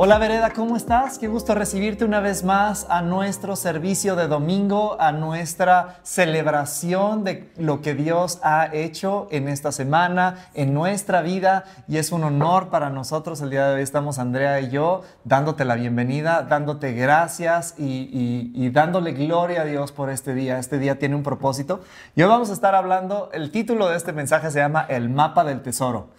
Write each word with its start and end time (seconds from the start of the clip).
Hola 0.00 0.18
Vereda, 0.18 0.50
¿cómo 0.50 0.76
estás? 0.76 1.18
Qué 1.18 1.26
gusto 1.26 1.56
recibirte 1.56 2.04
una 2.04 2.20
vez 2.20 2.44
más 2.44 2.86
a 2.88 3.02
nuestro 3.02 3.56
servicio 3.56 4.14
de 4.14 4.28
domingo, 4.28 4.96
a 5.00 5.10
nuestra 5.10 5.98
celebración 6.04 7.24
de 7.24 7.50
lo 7.56 7.82
que 7.82 7.94
Dios 7.94 8.38
ha 8.44 8.72
hecho 8.72 9.26
en 9.32 9.48
esta 9.48 9.72
semana, 9.72 10.50
en 10.54 10.72
nuestra 10.72 11.20
vida. 11.20 11.64
Y 11.88 11.96
es 11.96 12.12
un 12.12 12.22
honor 12.22 12.68
para 12.68 12.90
nosotros. 12.90 13.40
El 13.40 13.50
día 13.50 13.66
de 13.66 13.74
hoy 13.74 13.82
estamos 13.82 14.20
Andrea 14.20 14.60
y 14.60 14.70
yo 14.70 15.02
dándote 15.24 15.64
la 15.64 15.74
bienvenida, 15.74 16.42
dándote 16.42 16.92
gracias 16.92 17.74
y, 17.76 18.70
dándole 18.70 19.14
gloria 19.14 19.62
a 19.62 19.64
Dios 19.64 19.90
por 19.90 20.10
este 20.10 20.32
día. 20.32 20.60
Este 20.60 20.78
día 20.78 21.00
tiene 21.00 21.16
un 21.16 21.24
propósito. 21.24 21.80
Y 22.14 22.22
hoy 22.22 22.28
vamos 22.28 22.50
a 22.50 22.52
estar 22.52 22.76
hablando, 22.76 23.30
el 23.32 23.50
título 23.50 23.88
de 23.88 23.96
este 23.96 24.12
mensaje 24.12 24.52
se 24.52 24.60
llama 24.60 24.86
El 24.88 25.08
mapa 25.08 25.42
del 25.42 25.60
tesoro. 25.60 26.10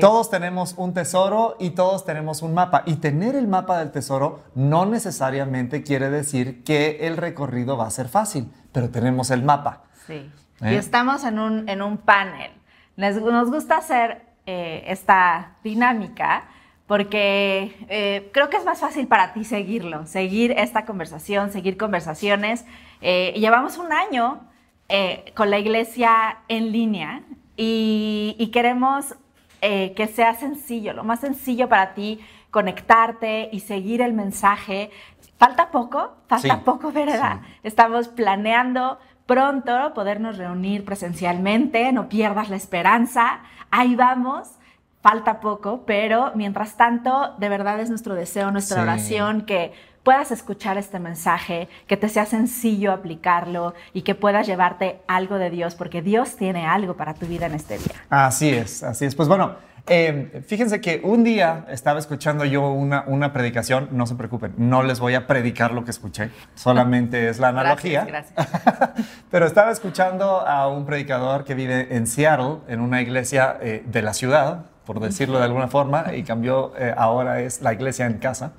Todos 0.00 0.30
tenemos 0.30 0.74
un 0.76 0.94
tesoro 0.94 1.56
y 1.58 1.70
todos 1.70 2.04
tenemos 2.04 2.42
un 2.42 2.54
mapa. 2.54 2.82
Y 2.86 2.96
tener 2.96 3.34
el 3.34 3.48
mapa 3.48 3.78
del 3.78 3.90
tesoro 3.90 4.40
no 4.54 4.86
necesariamente 4.86 5.82
quiere 5.82 6.10
decir 6.10 6.64
que 6.64 7.06
el 7.06 7.16
recorrido 7.16 7.76
va 7.76 7.86
a 7.86 7.90
ser 7.90 8.08
fácil, 8.08 8.50
pero 8.72 8.90
tenemos 8.90 9.30
el 9.30 9.42
mapa. 9.42 9.84
Sí. 10.06 10.30
¿Eh? 10.62 10.72
Y 10.72 10.74
estamos 10.74 11.24
en 11.24 11.38
un, 11.38 11.68
en 11.68 11.82
un 11.82 11.98
panel. 11.98 12.50
Nos, 12.96 13.50
gusta 13.50 13.78
hacer 13.78 14.22
eh, 14.46 14.84
esta 14.86 15.56
dinámica 15.62 16.44
porque 16.86 17.76
eh, 17.88 18.30
creo 18.32 18.48
que 18.48 18.56
es 18.56 18.64
más 18.64 18.78
fácil 18.78 19.08
para 19.08 19.32
ti 19.32 19.44
seguirlo, 19.44 20.06
seguir 20.06 20.52
esta 20.52 20.84
conversación, 20.84 21.50
seguir 21.50 21.76
conversaciones. 21.76 22.64
llevamos 23.00 23.76
un 23.78 23.92
año 23.92 24.40
con 25.34 25.50
la 25.50 25.58
iglesia 25.58 26.38
en 26.46 26.70
línea 26.70 27.22
y, 27.56 28.36
y 28.38 28.52
queremos 28.52 29.16
eh, 29.68 29.94
que 29.94 30.06
sea 30.06 30.32
sencillo, 30.34 30.92
lo 30.92 31.02
más 31.02 31.18
sencillo 31.18 31.68
para 31.68 31.92
ti, 31.92 32.20
conectarte 32.52 33.48
y 33.50 33.58
seguir 33.58 34.00
el 34.00 34.12
mensaje. 34.12 34.92
Falta 35.38 35.72
poco, 35.72 36.18
falta 36.28 36.60
poco, 36.60 36.92
¿verdad? 36.92 37.40
Estamos 37.64 38.06
planeando 38.06 39.00
pronto 39.26 39.92
podernos 39.92 40.38
reunir 40.38 40.84
presencialmente, 40.84 41.90
no 41.90 42.08
pierdas 42.08 42.48
la 42.48 42.54
esperanza, 42.54 43.40
ahí 43.72 43.96
vamos. 43.96 44.52
Falta 45.00 45.40
poco, 45.40 45.82
pero 45.84 46.30
mientras 46.36 46.76
tanto, 46.76 47.34
de 47.38 47.48
verdad 47.48 47.80
es 47.80 47.90
nuestro 47.90 48.14
deseo, 48.14 48.52
nuestra 48.52 48.82
oración 48.82 49.46
que 49.46 49.72
puedas 50.06 50.30
escuchar 50.30 50.78
este 50.78 51.00
mensaje, 51.00 51.68
que 51.88 51.96
te 51.96 52.08
sea 52.08 52.26
sencillo 52.26 52.92
aplicarlo 52.92 53.74
y 53.92 54.02
que 54.02 54.14
puedas 54.14 54.46
llevarte 54.46 55.00
algo 55.08 55.36
de 55.36 55.50
Dios, 55.50 55.74
porque 55.74 56.00
Dios 56.00 56.36
tiene 56.36 56.64
algo 56.64 56.96
para 56.96 57.12
tu 57.14 57.26
vida 57.26 57.46
en 57.46 57.54
este 57.54 57.76
día. 57.76 57.96
Así 58.08 58.50
es, 58.50 58.84
así 58.84 59.04
es. 59.04 59.16
Pues 59.16 59.26
bueno, 59.26 59.56
eh, 59.88 60.44
fíjense 60.46 60.80
que 60.80 61.00
un 61.02 61.24
día 61.24 61.66
estaba 61.70 61.98
escuchando 61.98 62.44
yo 62.44 62.70
una, 62.70 63.02
una, 63.08 63.32
predicación, 63.32 63.88
no 63.90 64.06
se 64.06 64.14
preocupen, 64.14 64.54
no 64.58 64.84
les 64.84 65.00
voy 65.00 65.16
a 65.16 65.26
predicar 65.26 65.72
lo 65.72 65.84
que 65.84 65.90
escuché, 65.90 66.30
solamente 66.54 67.28
es 67.28 67.40
la 67.40 67.48
analogía. 67.48 68.04
Gracias, 68.04 68.48
Pero 69.32 69.44
estaba 69.44 69.72
escuchando 69.72 70.46
a 70.46 70.68
un 70.68 70.86
predicador 70.86 71.42
que 71.42 71.56
vive 71.56 71.96
en 71.96 72.06
Seattle, 72.06 72.58
en 72.68 72.78
una 72.78 73.02
iglesia 73.02 73.56
eh, 73.60 73.82
de 73.84 74.02
la 74.02 74.14
ciudad, 74.14 74.66
por 74.84 75.00
decirlo 75.00 75.38
de 75.38 75.44
alguna 75.46 75.66
forma, 75.66 76.14
y 76.14 76.22
cambió, 76.22 76.74
eh, 76.78 76.94
ahora 76.96 77.40
es 77.40 77.60
la 77.60 77.72
iglesia 77.72 78.06
en 78.06 78.18
casa 78.18 78.52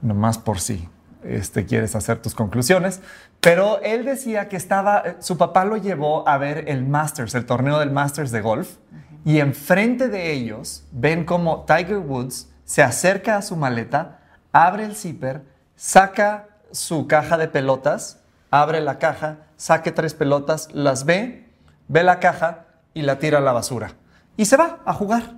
nomás 0.00 0.38
por 0.38 0.60
si 0.60 0.88
este, 1.24 1.66
quieres 1.66 1.94
hacer 1.94 2.20
tus 2.20 2.34
conclusiones. 2.34 3.00
Pero 3.40 3.80
él 3.82 4.04
decía 4.04 4.48
que 4.48 4.56
estaba, 4.56 5.02
eh, 5.04 5.16
su 5.20 5.36
papá 5.36 5.64
lo 5.64 5.76
llevó 5.76 6.28
a 6.28 6.38
ver 6.38 6.64
el 6.68 6.86
Masters, 6.86 7.34
el 7.34 7.46
torneo 7.46 7.78
del 7.78 7.90
Masters 7.90 8.30
de 8.30 8.40
golf, 8.40 8.76
y 9.24 9.40
enfrente 9.40 10.08
de 10.08 10.32
ellos 10.32 10.84
ven 10.92 11.24
como 11.24 11.64
Tiger 11.64 11.98
Woods 11.98 12.48
se 12.64 12.82
acerca 12.82 13.36
a 13.36 13.42
su 13.42 13.56
maleta, 13.56 14.20
abre 14.52 14.84
el 14.84 14.94
zipper, 14.94 15.42
saca 15.74 16.48
su 16.70 17.06
caja 17.06 17.38
de 17.38 17.48
pelotas, 17.48 18.20
abre 18.50 18.80
la 18.80 18.98
caja, 18.98 19.38
saque 19.56 19.90
tres 19.90 20.14
pelotas, 20.14 20.68
las 20.72 21.04
ve, 21.04 21.48
ve 21.88 22.02
la 22.02 22.20
caja 22.20 22.66
y 22.94 23.02
la 23.02 23.18
tira 23.18 23.38
a 23.38 23.40
la 23.40 23.52
basura. 23.52 23.92
Y 24.36 24.44
se 24.44 24.56
va 24.56 24.80
a 24.84 24.92
jugar. 24.92 25.34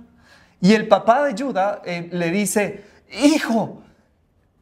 Y 0.59 0.73
el 0.73 0.87
papá 0.87 1.23
de 1.23 1.41
Judah 1.41 1.81
eh, 1.85 2.09
le 2.11 2.31
dice, 2.31 2.85
hijo, 3.09 3.81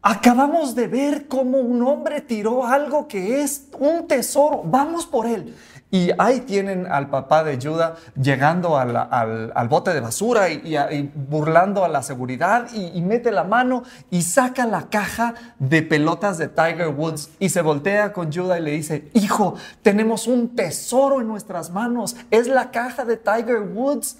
Acabamos 0.02 0.76
de 0.76 0.88
ver 0.88 1.28
cómo 1.28 1.58
un 1.58 1.84
hombre 1.84 2.22
tiró 2.22 2.66
algo 2.66 3.08
que 3.08 3.42
es 3.42 3.68
un 3.78 4.08
tesoro. 4.08 4.62
Vamos 4.64 5.06
por 5.06 5.28
él. 5.28 5.54
Y 5.92 6.12
ahí 6.20 6.42
tienen 6.42 6.86
al 6.86 7.10
papá 7.10 7.44
de 7.44 7.60
Judah 7.60 7.96
llegando 8.16 8.78
al, 8.78 9.68
bote 9.68 9.92
de 9.92 10.00
basura 10.00 10.50
y, 10.50 11.12
burlando 11.16 11.84
a 11.84 11.88
la 11.90 12.04
seguridad 12.04 12.68
y, 12.74 13.02
mete 13.02 13.32
la 13.32 13.44
mano 13.44 13.84
y 14.12 14.22
saca 14.22 14.68
la 14.68 14.90
caja 14.90 15.34
de 15.58 15.82
pelotas 15.82 16.38
de 16.38 16.48
Tiger 16.48 16.90
Woods 16.90 17.32
y 17.40 17.50
se 17.50 17.62
voltea 17.62 18.14
con 18.14 18.32
Judah 18.32 18.60
y 18.60 18.62
le 18.62 18.72
dice, 18.72 19.10
hijo, 19.16 19.56
tenemos 19.82 20.28
un 20.28 20.56
tesoro 20.56 21.22
en 21.22 21.28
nuestras 21.28 21.72
manos. 21.72 22.16
Es 22.30 22.48
la 22.48 22.70
caja 22.70 23.04
de 23.04 23.18
Tiger 23.18 23.62
Woods. 23.62 24.20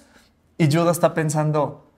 Y 0.58 0.66
Judah 0.70 0.90
está 0.90 1.14
pensando, 1.14 1.89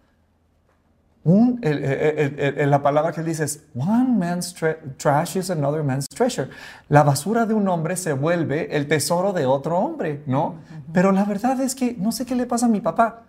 un, 1.25 1.61
la 1.63 2.83
palabra 2.83 3.13
que 3.13 3.23
dice 3.23 3.45
es, 3.45 3.65
one 3.75 4.19
man's 4.19 4.55
trash 4.99 5.37
is 5.37 5.51
another 5.51 5.83
man's 5.83 6.07
treasure. 6.09 6.49
La 6.89 7.03
basura 7.03 7.47
de 7.47 7.55
un 7.55 7.69
hombre 7.69 7.97
se 7.97 8.13
vuelve 8.13 8.75
el 8.77 8.89
tesoro 8.89 9.33
de 9.33 9.47
otro 9.47 9.79
hombre, 9.79 10.23
¿no? 10.27 10.57
Pero 10.93 11.13
la 11.13 11.25
verdad 11.25 11.61
es 11.61 11.75
que 11.75 11.95
no 11.99 12.13
sé 12.13 12.27
qué 12.27 12.35
le 12.35 12.47
pasa 12.47 12.67
a 12.67 12.69
mi 12.69 12.81
papá 12.81 13.23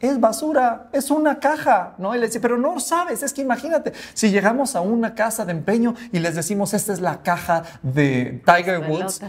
es 0.00 0.20
basura, 0.20 0.88
es 0.92 1.10
una 1.10 1.40
caja, 1.40 1.94
¿no? 1.98 2.14
Y 2.14 2.18
le 2.18 2.26
dice, 2.26 2.40
pero 2.40 2.56
no 2.56 2.78
sabes, 2.78 3.22
es 3.22 3.32
que 3.32 3.42
imagínate, 3.42 3.92
si 4.14 4.30
llegamos 4.30 4.76
a 4.76 4.80
una 4.80 5.14
casa 5.14 5.44
de 5.44 5.52
empeño 5.52 5.94
y 6.12 6.20
les 6.20 6.36
decimos, 6.36 6.72
esta 6.72 6.92
es 6.92 7.00
la 7.00 7.22
caja 7.22 7.64
de 7.82 8.42
Tiger 8.46 8.88
Woods, 8.88 9.20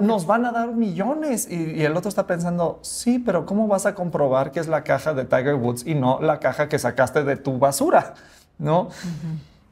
nos 0.00 0.26
van 0.26 0.46
a 0.46 0.52
dar 0.52 0.68
millones. 0.68 1.48
Y, 1.50 1.84
el 1.84 1.96
otro 1.96 2.08
está 2.08 2.26
pensando, 2.26 2.80
sí, 2.82 3.18
pero 3.18 3.44
¿cómo 3.44 3.66
vas 3.66 3.86
a 3.86 3.94
comprobar 3.94 4.50
que 4.50 4.60
es 4.60 4.68
la 4.68 4.82
caja 4.82 5.12
de 5.12 5.24
Tiger 5.24 5.54
Woods 5.54 5.84
y 5.86 5.94
no 5.94 6.20
la 6.20 6.40
caja 6.40 6.68
que 6.68 6.78
sacaste 6.78 7.24
de 7.24 7.36
tu 7.36 7.58
basura, 7.58 8.14
¿no? 8.58 8.88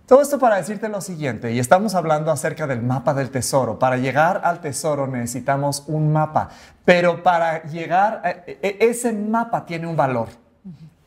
Todo 0.07 0.23
esto 0.23 0.39
para 0.39 0.55
decirte 0.55 0.89
lo 0.89 1.01
siguiente, 1.01 1.53
y 1.53 1.59
estamos 1.59 1.97
hablando 1.97 2.31
acerca 2.31 2.69
del 2.69 2.81
mapa 2.81 3.13
del 3.13 3.31
tesoro. 3.31 3.81
Para 3.81 3.97
llegar 3.97 4.41
al 4.45 4.61
tesoro 4.61 5.09
necesitamos 5.09 5.83
un 5.89 6.13
mapa, 6.13 6.51
pero 6.85 7.25
para 7.25 7.65
llegar, 7.65 8.21
a, 8.23 8.31
e, 8.31 8.57
e, 8.63 8.77
ese 8.83 9.13
mapa 9.13 9.67
tiene 9.67 9.89
un 9.89 9.97
valor. 9.97 10.29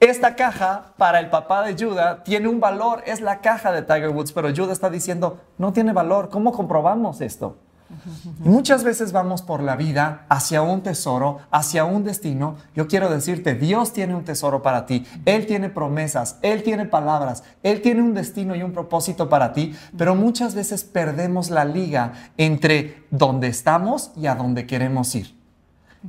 Esta 0.02 0.36
caja 0.36 0.94
para 0.98 1.22
el 1.22 1.30
papá 1.30 1.64
de 1.64 1.82
Judah 1.82 2.24
tiene 2.26 2.50
un 2.50 2.60
valor, 2.60 3.02
es 3.06 3.22
la 3.22 3.40
caja 3.40 3.72
de 3.72 3.84
Tiger 3.84 4.10
Woods, 4.10 4.34
pero 4.34 4.50
Judah 4.54 4.74
está 4.74 4.90
diciendo, 4.90 5.40
no 5.58 5.72
tiene 5.72 5.94
valor. 5.94 6.28
¿Cómo 6.28 6.52
comprobamos 6.52 7.22
esto? 7.22 7.56
Muchas 8.40 8.84
veces 8.84 9.12
vamos 9.12 9.42
por 9.42 9.62
la 9.62 9.76
vida 9.76 10.26
hacia 10.30 10.62
un 10.62 10.82
tesoro, 10.82 11.40
hacia 11.52 11.86
un 11.86 12.04
destino. 12.04 12.56
Yo 12.76 12.88
quiero 12.88 13.10
decirte, 13.10 13.56
Dios 13.56 13.94
tiene 13.94 14.16
un 14.16 14.24
tesoro 14.24 14.62
para 14.62 14.86
ti. 14.86 15.06
Él 15.26 15.46
tiene 15.46 15.70
promesas, 15.70 16.38
Él 16.42 16.64
tiene 16.64 16.86
palabras, 16.86 17.44
Él 17.64 17.82
tiene 17.82 18.02
un 18.02 18.14
destino 18.14 18.56
y 18.56 18.64
un 18.64 18.72
propósito 18.72 19.30
para 19.30 19.54
ti, 19.54 19.76
pero 19.98 20.16
muchas 20.16 20.56
veces 20.56 20.84
perdemos 20.84 21.50
la 21.50 21.66
liga 21.66 22.14
entre 22.38 23.06
donde 23.12 23.48
estamos 23.48 24.12
y 24.16 24.28
a 24.28 24.36
donde 24.36 24.66
queremos 24.68 25.14
ir. 25.16 25.36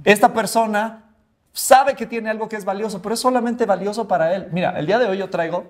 Esta 0.04 0.32
persona 0.32 1.04
sabe 1.52 1.94
que 1.94 2.06
tiene 2.06 2.30
algo 2.30 2.48
que 2.48 2.56
es 2.56 2.64
valioso, 2.64 3.02
pero 3.02 3.14
es 3.14 3.20
solamente 3.20 3.66
valioso 3.66 4.06
para 4.06 4.34
él. 4.34 4.48
Mira, 4.52 4.78
el 4.78 4.86
día 4.86 4.98
de 4.98 5.06
hoy 5.06 5.18
yo 5.18 5.30
traigo 5.30 5.64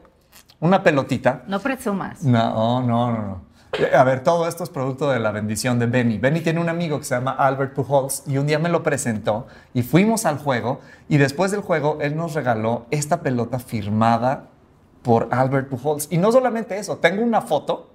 una 0.60 0.82
pelotita. 0.82 1.42
No 1.46 1.60
presumas. 1.60 2.22
No, 2.22 2.82
no, 2.82 3.10
no, 3.10 3.22
no. 3.22 3.49
A 3.94 4.02
ver, 4.02 4.24
todo 4.24 4.48
esto 4.48 4.64
es 4.64 4.70
producto 4.70 5.10
de 5.10 5.20
la 5.20 5.30
bendición 5.30 5.78
de 5.78 5.86
Benny. 5.86 6.18
Benny 6.18 6.40
tiene 6.40 6.60
un 6.60 6.68
amigo 6.68 6.98
que 6.98 7.04
se 7.04 7.14
llama 7.14 7.30
Albert 7.30 7.72
Pujols 7.74 8.24
y 8.26 8.36
un 8.36 8.46
día 8.46 8.58
me 8.58 8.68
lo 8.68 8.82
presentó 8.82 9.46
y 9.74 9.82
fuimos 9.82 10.26
al 10.26 10.38
juego 10.38 10.80
y 11.08 11.18
después 11.18 11.52
del 11.52 11.60
juego 11.60 11.98
él 12.00 12.16
nos 12.16 12.34
regaló 12.34 12.86
esta 12.90 13.20
pelota 13.22 13.60
firmada 13.60 14.48
por 15.02 15.28
Albert 15.30 15.68
Pujols. 15.68 16.08
Y 16.10 16.18
no 16.18 16.32
solamente 16.32 16.78
eso, 16.78 16.96
tengo 16.96 17.22
una 17.22 17.42
foto 17.42 17.90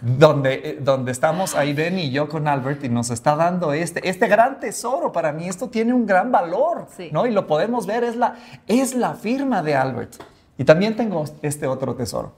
donde, 0.00 0.54
eh, 0.54 0.78
donde 0.80 1.12
estamos 1.12 1.54
ahí 1.54 1.74
Benny 1.74 2.06
y 2.06 2.10
yo 2.10 2.28
con 2.28 2.48
Albert 2.48 2.82
y 2.82 2.88
nos 2.88 3.10
está 3.10 3.36
dando 3.36 3.72
este, 3.72 4.08
este 4.08 4.26
gran 4.26 4.58
tesoro. 4.58 5.12
Para 5.12 5.32
mí 5.32 5.48
esto 5.48 5.68
tiene 5.68 5.94
un 5.94 6.06
gran 6.06 6.32
valor, 6.32 6.88
¿no? 7.12 7.24
Y 7.26 7.30
lo 7.30 7.46
podemos 7.46 7.86
ver, 7.86 8.02
es 8.02 8.16
la, 8.16 8.34
es 8.66 8.96
la 8.96 9.14
firma 9.14 9.62
de 9.62 9.76
Albert. 9.76 10.14
Y 10.58 10.64
también 10.64 10.96
tengo 10.96 11.24
este 11.42 11.68
otro 11.68 11.94
tesoro. 11.94 12.32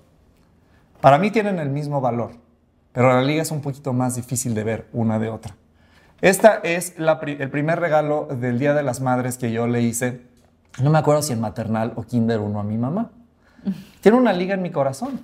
Para 1.00 1.16
mí 1.16 1.30
tienen 1.30 1.58
el 1.58 1.70
mismo 1.70 2.00
valor 2.00 2.41
pero 2.92 3.12
la 3.12 3.22
liga 3.22 3.42
es 3.42 3.50
un 3.50 3.60
poquito 3.60 3.92
más 3.92 4.16
difícil 4.16 4.54
de 4.54 4.64
ver 4.64 4.88
una 4.92 5.18
de 5.18 5.28
otra. 5.28 5.56
Esta 6.20 6.60
es 6.62 6.94
el 6.96 7.50
primer 7.50 7.80
regalo 7.80 8.26
del 8.26 8.58
Día 8.58 8.74
de 8.74 8.82
las 8.82 9.00
Madres 9.00 9.38
que 9.38 9.50
yo 9.50 9.66
le 9.66 9.82
hice 9.82 10.32
no 10.80 10.90
me 10.90 10.98
acuerdo 10.98 11.22
si 11.22 11.32
en 11.32 11.40
maternal 11.40 11.92
o 11.96 12.02
kinder 12.02 12.40
uno 12.40 12.60
a 12.60 12.62
mi 12.62 12.78
mamá. 12.78 13.10
Tiene 14.00 14.18
una 14.18 14.32
liga 14.32 14.54
en 14.54 14.62
mi 14.62 14.70
corazón. 14.70 15.20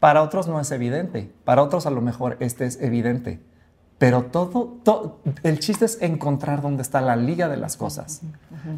Para 0.00 0.22
otros 0.22 0.46
no 0.48 0.60
es 0.60 0.70
evidente, 0.70 1.32
para 1.44 1.62
otros 1.62 1.86
a 1.86 1.90
lo 1.90 2.00
mejor 2.00 2.36
este 2.40 2.66
es 2.66 2.80
evidente. 2.80 3.40
Pero 3.98 4.24
todo, 4.26 4.78
todo 4.84 5.20
el 5.42 5.58
chiste 5.58 5.84
es 5.84 6.00
encontrar 6.02 6.62
dónde 6.62 6.82
está 6.82 7.00
la 7.00 7.16
liga 7.16 7.48
de 7.48 7.56
las 7.56 7.76
cosas. 7.76 8.20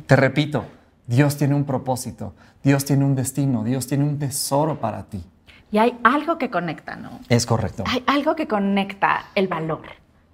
Te 0.06 0.16
repito, 0.16 0.64
Dios 1.06 1.36
tiene 1.36 1.54
un 1.54 1.64
propósito, 1.64 2.32
Dios 2.62 2.86
tiene 2.86 3.04
un 3.04 3.14
destino, 3.14 3.64
Dios 3.64 3.86
tiene 3.86 4.04
un 4.04 4.18
tesoro 4.18 4.80
para 4.80 5.04
ti. 5.04 5.22
Y 5.72 5.78
hay 5.78 5.98
algo 6.02 6.38
que 6.38 6.50
conecta, 6.50 6.96
¿no? 6.96 7.20
Es 7.28 7.46
correcto. 7.46 7.84
Hay 7.86 8.02
algo 8.06 8.34
que 8.34 8.48
conecta 8.48 9.26
el 9.34 9.48
valor. 9.48 9.82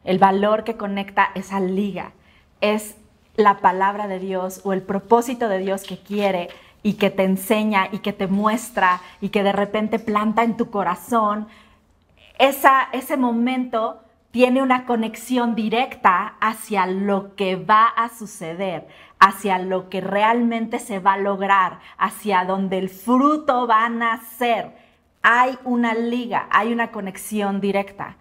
El 0.04 0.18
valor 0.18 0.64
que 0.64 0.76
conecta 0.76 1.30
esa 1.34 1.60
liga 1.60 2.12
es 2.60 2.96
la 3.36 3.58
palabra 3.58 4.06
de 4.08 4.18
Dios 4.18 4.60
o 4.64 4.72
el 4.72 4.82
propósito 4.82 5.48
de 5.48 5.58
Dios 5.58 5.82
que 5.82 5.98
quiere 5.98 6.48
y 6.82 6.94
que 6.94 7.10
te 7.10 7.24
enseña 7.24 7.88
y 7.92 7.98
que 7.98 8.12
te 8.12 8.28
muestra 8.28 9.00
y 9.20 9.28
que 9.28 9.42
de 9.42 9.52
repente 9.52 9.98
planta 9.98 10.42
en 10.42 10.56
tu 10.56 10.70
corazón. 10.70 11.48
Esa, 12.38 12.88
ese 12.92 13.16
momento 13.16 14.00
tiene 14.30 14.62
una 14.62 14.84
conexión 14.84 15.54
directa 15.54 16.34
hacia 16.40 16.86
lo 16.86 17.34
que 17.34 17.56
va 17.56 17.86
a 17.86 18.08
suceder, 18.10 18.86
hacia 19.18 19.58
lo 19.58 19.88
que 19.88 20.00
realmente 20.00 20.78
se 20.78 20.98
va 20.98 21.14
a 21.14 21.18
lograr, 21.18 21.80
hacia 21.98 22.44
donde 22.44 22.78
el 22.78 22.88
fruto 22.88 23.66
va 23.66 23.86
a 23.86 23.88
nacer. 23.88 24.85
Hay 25.28 25.58
una 25.64 25.92
liga, 25.92 26.46
hay 26.50 26.72
una 26.72 26.92
conexión 26.92 27.60
directa. 27.60 28.16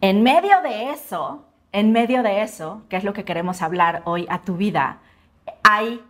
En 0.00 0.24
medio 0.24 0.60
de 0.60 0.90
eso, 0.90 1.44
en 1.70 1.92
medio 1.92 2.24
de 2.24 2.42
eso, 2.42 2.82
que 2.88 2.96
es 2.96 3.04
lo 3.04 3.12
que 3.12 3.24
queremos 3.24 3.62
hablar 3.62 4.02
hoy 4.06 4.26
a 4.28 4.40
tu 4.40 4.56
vida, 4.56 4.98
hay 5.62 6.02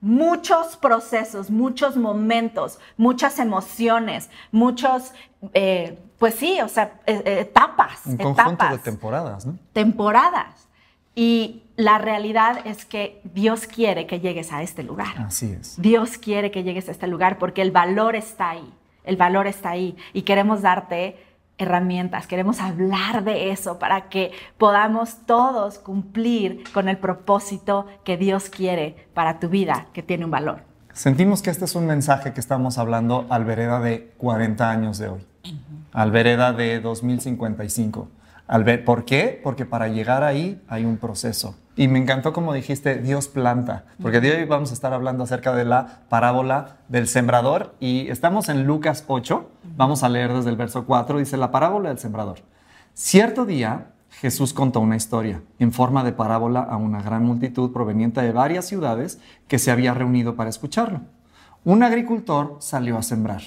muchos 0.00 0.78
procesos, 0.78 1.50
muchos 1.50 1.98
momentos, 1.98 2.78
muchas 2.96 3.38
emociones, 3.38 4.30
muchos, 4.52 5.12
eh, 5.52 5.98
pues 6.18 6.36
sí, 6.36 6.62
o 6.62 6.68
sea, 6.68 7.00
e, 7.04 7.12
e, 7.12 7.40
etapas. 7.40 8.06
Un 8.06 8.16
conjunto 8.16 8.68
de 8.70 8.78
temporadas, 8.78 9.44
¿no? 9.44 9.58
Temporadas. 9.74 10.66
Y 11.14 11.64
la 11.76 11.98
realidad 11.98 12.66
es 12.66 12.86
que 12.86 13.20
Dios 13.34 13.66
quiere 13.66 14.06
que 14.06 14.20
llegues 14.20 14.50
a 14.50 14.62
este 14.62 14.82
lugar. 14.82 15.18
Así 15.18 15.52
es. 15.52 15.78
Dios 15.78 16.16
quiere 16.16 16.50
que 16.50 16.62
llegues 16.62 16.88
a 16.88 16.92
este 16.92 17.06
lugar 17.06 17.38
porque 17.38 17.60
el 17.60 17.70
valor 17.70 18.16
está 18.16 18.48
ahí. 18.48 18.72
El 19.08 19.16
valor 19.16 19.46
está 19.46 19.70
ahí. 19.70 19.96
Y 20.12 20.22
queremos 20.22 20.60
darte 20.60 21.16
herramientas, 21.56 22.26
queremos 22.26 22.60
hablar 22.60 23.24
de 23.24 23.50
eso 23.50 23.78
para 23.78 24.08
que 24.10 24.32
podamos 24.58 25.26
todos 25.26 25.78
cumplir 25.78 26.62
con 26.72 26.88
el 26.88 26.98
propósito 26.98 27.86
que 28.04 28.18
Dios 28.18 28.50
quiere 28.50 29.08
para 29.14 29.40
tu 29.40 29.48
vida, 29.48 29.86
que 29.94 30.02
tiene 30.02 30.26
un 30.26 30.30
valor. 30.30 30.60
Sentimos 30.92 31.40
que 31.40 31.50
este 31.50 31.64
es 31.64 31.74
un 31.74 31.86
mensaje 31.86 32.34
que 32.34 32.40
estamos 32.40 32.76
hablando 32.76 33.26
al 33.30 33.46
vereda 33.46 33.80
de 33.80 34.12
40 34.18 34.70
años 34.70 34.98
de 34.98 35.08
hoy, 35.08 35.26
al 35.92 36.10
vereda 36.10 36.52
de 36.52 36.80
2055. 36.80 38.08
Al 38.46 38.64
ver, 38.64 38.84
¿Por 38.84 39.06
qué? 39.06 39.40
Porque 39.42 39.64
para 39.64 39.88
llegar 39.88 40.22
ahí 40.24 40.62
hay 40.68 40.84
un 40.84 40.98
proceso. 40.98 41.56
Y 41.78 41.86
me 41.86 42.00
encantó 42.00 42.32
como 42.32 42.52
dijiste, 42.52 42.96
Dios 42.96 43.28
planta, 43.28 43.84
porque 44.02 44.20
de 44.20 44.34
hoy 44.34 44.44
vamos 44.46 44.72
a 44.72 44.74
estar 44.74 44.92
hablando 44.92 45.22
acerca 45.22 45.54
de 45.54 45.64
la 45.64 46.00
parábola 46.08 46.78
del 46.88 47.06
sembrador 47.06 47.76
y 47.78 48.08
estamos 48.08 48.48
en 48.48 48.66
Lucas 48.66 49.04
8, 49.06 49.48
vamos 49.76 50.02
a 50.02 50.08
leer 50.08 50.32
desde 50.32 50.50
el 50.50 50.56
verso 50.56 50.86
4, 50.86 51.20
dice 51.20 51.36
la 51.36 51.52
parábola 51.52 51.90
del 51.90 52.00
sembrador. 52.00 52.40
Cierto 52.94 53.46
día 53.46 53.92
Jesús 54.10 54.52
contó 54.52 54.80
una 54.80 54.96
historia 54.96 55.40
en 55.60 55.70
forma 55.70 56.02
de 56.02 56.10
parábola 56.10 56.62
a 56.62 56.76
una 56.76 57.00
gran 57.00 57.24
multitud 57.24 57.72
proveniente 57.72 58.22
de 58.22 58.32
varias 58.32 58.64
ciudades 58.64 59.20
que 59.46 59.60
se 59.60 59.70
había 59.70 59.94
reunido 59.94 60.34
para 60.34 60.50
escucharlo. 60.50 61.02
Un 61.62 61.84
agricultor 61.84 62.56
salió 62.58 62.98
a 62.98 63.04
sembrar. 63.04 63.42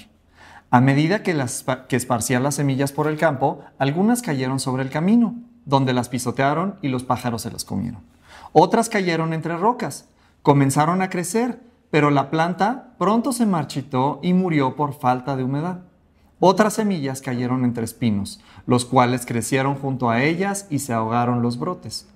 A 0.70 0.80
medida 0.80 1.22
que, 1.22 1.34
las, 1.34 1.66
que 1.86 1.96
esparcía 1.96 2.40
las 2.40 2.54
semillas 2.54 2.92
por 2.92 3.08
el 3.08 3.18
campo, 3.18 3.60
algunas 3.78 4.22
cayeron 4.22 4.58
sobre 4.58 4.84
el 4.84 4.88
camino, 4.88 5.34
donde 5.66 5.92
las 5.92 6.08
pisotearon 6.08 6.76
y 6.80 6.88
los 6.88 7.04
pájaros 7.04 7.42
se 7.42 7.50
las 7.50 7.66
comieron. 7.66 8.10
Otras 8.52 8.90
cayeron 8.90 9.32
entre 9.32 9.56
rocas, 9.56 10.08
comenzaron 10.42 11.00
a 11.00 11.08
crecer, 11.08 11.60
pero 11.90 12.10
la 12.10 12.30
planta 12.30 12.94
pronto 12.98 13.32
se 13.32 13.46
marchitó 13.46 14.20
y 14.22 14.34
murió 14.34 14.76
por 14.76 14.92
falta 14.92 15.36
de 15.36 15.44
humedad. 15.44 15.84
Otras 16.38 16.74
semillas 16.74 17.22
cayeron 17.22 17.64
entre 17.64 17.84
espinos, 17.84 18.40
los 18.66 18.84
cuales 18.84 19.24
crecieron 19.24 19.76
junto 19.76 20.10
a 20.10 20.22
ellas 20.22 20.66
y 20.68 20.80
se 20.80 20.92
ahogaron 20.92 21.40
los 21.40 21.58
brotes. 21.58 22.08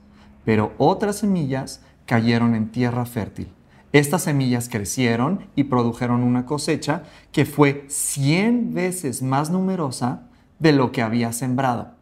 Pero 0.45 0.73
otras 0.79 1.17
semillas 1.17 1.83
cayeron 2.05 2.55
en 2.55 2.71
tierra 2.71 3.07
fértil. 3.07 3.49
Estas 3.93 4.23
semillas 4.23 4.69
crecieron 4.69 5.47
y 5.55 5.65
produjeron 5.65 6.23
una 6.23 6.45
cosecha 6.45 7.05
que 7.33 7.47
fue 7.47 7.87
cien 7.89 8.75
veces 8.75 9.23
más 9.23 9.49
numerosa 9.49 10.25
de 10.59 10.73
lo 10.73 10.93
que 10.93 11.01
había 11.01 11.33
sembrado. 11.33 11.96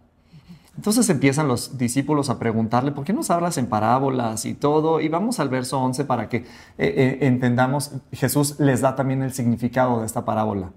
Entonces 0.76 1.09
empiezan 1.09 1.47
los 1.47 1.79
discípulos 1.79 2.31
a 2.31 2.38
preguntarle, 2.38 2.91
¿por 2.91 3.05
qué 3.05 3.12
nos 3.12 3.31
hablas 3.31 3.59
en 3.59 3.67
parábolas 3.67 4.44
y 4.44 4.55
todo? 4.55 5.00
Y 5.00 5.09
vamos 5.09 5.38
al 5.38 5.49
verso 5.49 5.79
11 5.81 6.05
para 6.05 6.29
que 6.29 6.38
eh, 6.38 6.44
eh, 6.79 7.19
entendamos, 7.23 7.93
Jesús 8.12 8.59
les 8.59 8.81
da 8.81 8.97
también 8.97 9.23
el 9.23 9.32
significado 9.32 10.00
de 10.00 10.06
esta 10.06 10.25
parábola. 10.25 10.73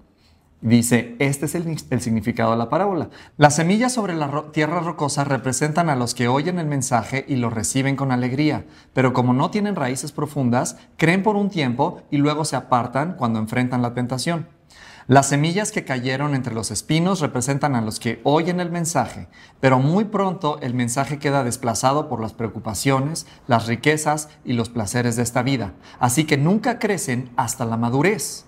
Dice, 0.60 1.14
este 1.20 1.46
es 1.46 1.54
el, 1.54 1.68
el, 1.90 2.00
significado 2.00 2.50
de 2.50 2.56
la 2.56 2.68
parábola. 2.68 3.10
Las 3.36 3.54
semillas 3.54 3.92
sobre 3.92 4.14
la 4.14 4.50
tierra 4.50 4.80
rocosa 4.80 5.22
representan 5.22 5.88
a 5.88 5.94
los 5.94 6.14
que 6.14 6.26
oyen 6.26 6.58
el 6.58 6.66
mensaje 6.66 7.24
y 7.28 7.36
lo 7.36 7.48
reciben 7.48 7.94
con 7.94 8.10
alegría, 8.10 8.66
pero 8.92 9.12
como 9.12 9.32
no 9.34 9.52
tienen 9.52 9.76
raíces 9.76 10.10
profundas, 10.10 10.76
creen 10.96 11.22
por 11.22 11.36
un 11.36 11.48
tiempo 11.48 12.02
y 12.10 12.16
luego 12.16 12.44
se 12.44 12.56
apartan 12.56 13.14
cuando 13.16 13.38
enfrentan 13.38 13.82
la 13.82 13.94
tentación. 13.94 14.57
Las 15.08 15.30
semillas 15.30 15.72
que 15.72 15.86
cayeron 15.86 16.34
entre 16.34 16.52
los 16.52 16.70
espinos 16.70 17.20
representan 17.20 17.74
a 17.74 17.80
los 17.80 17.98
que 17.98 18.20
oyen 18.24 18.60
el 18.60 18.70
mensaje, 18.70 19.26
pero 19.58 19.78
muy 19.78 20.04
pronto 20.04 20.58
el 20.60 20.74
mensaje 20.74 21.18
queda 21.18 21.44
desplazado 21.44 22.10
por 22.10 22.20
las 22.20 22.34
preocupaciones, 22.34 23.26
las 23.46 23.66
riquezas 23.66 24.28
y 24.44 24.52
los 24.52 24.68
placeres 24.68 25.16
de 25.16 25.22
esta 25.22 25.42
vida, 25.42 25.72
así 25.98 26.24
que 26.24 26.36
nunca 26.36 26.78
crecen 26.78 27.30
hasta 27.36 27.64
la 27.64 27.78
madurez. 27.78 28.44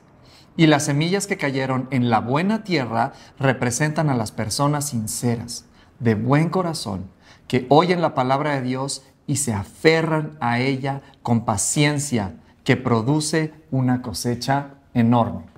Y 0.55 0.67
las 0.67 0.85
semillas 0.85 1.27
que 1.27 1.39
cayeron 1.39 1.89
en 1.91 2.11
la 2.11 2.21
buena 2.21 2.63
tierra 2.63 3.15
representan 3.39 4.11
a 4.11 4.15
las 4.15 4.31
personas 4.31 4.91
sinceras, 4.91 5.65
de 5.99 6.15
buen 6.15 6.51
corazón, 6.51 7.11
que 7.49 7.65
oyen 7.71 8.03
la 8.03 8.13
palabra 8.13 8.53
de 8.57 8.61
Dios 8.61 9.03
y 9.27 9.37
se 9.37 9.55
aferran 9.55 10.37
a 10.41 10.61
ella 10.61 11.01
con 11.23 11.47
paciencia, 11.47 12.35
que 12.65 12.77
produce 12.77 13.55
una 13.71 14.03
cosecha 14.03 14.75
enorme. 14.93 15.51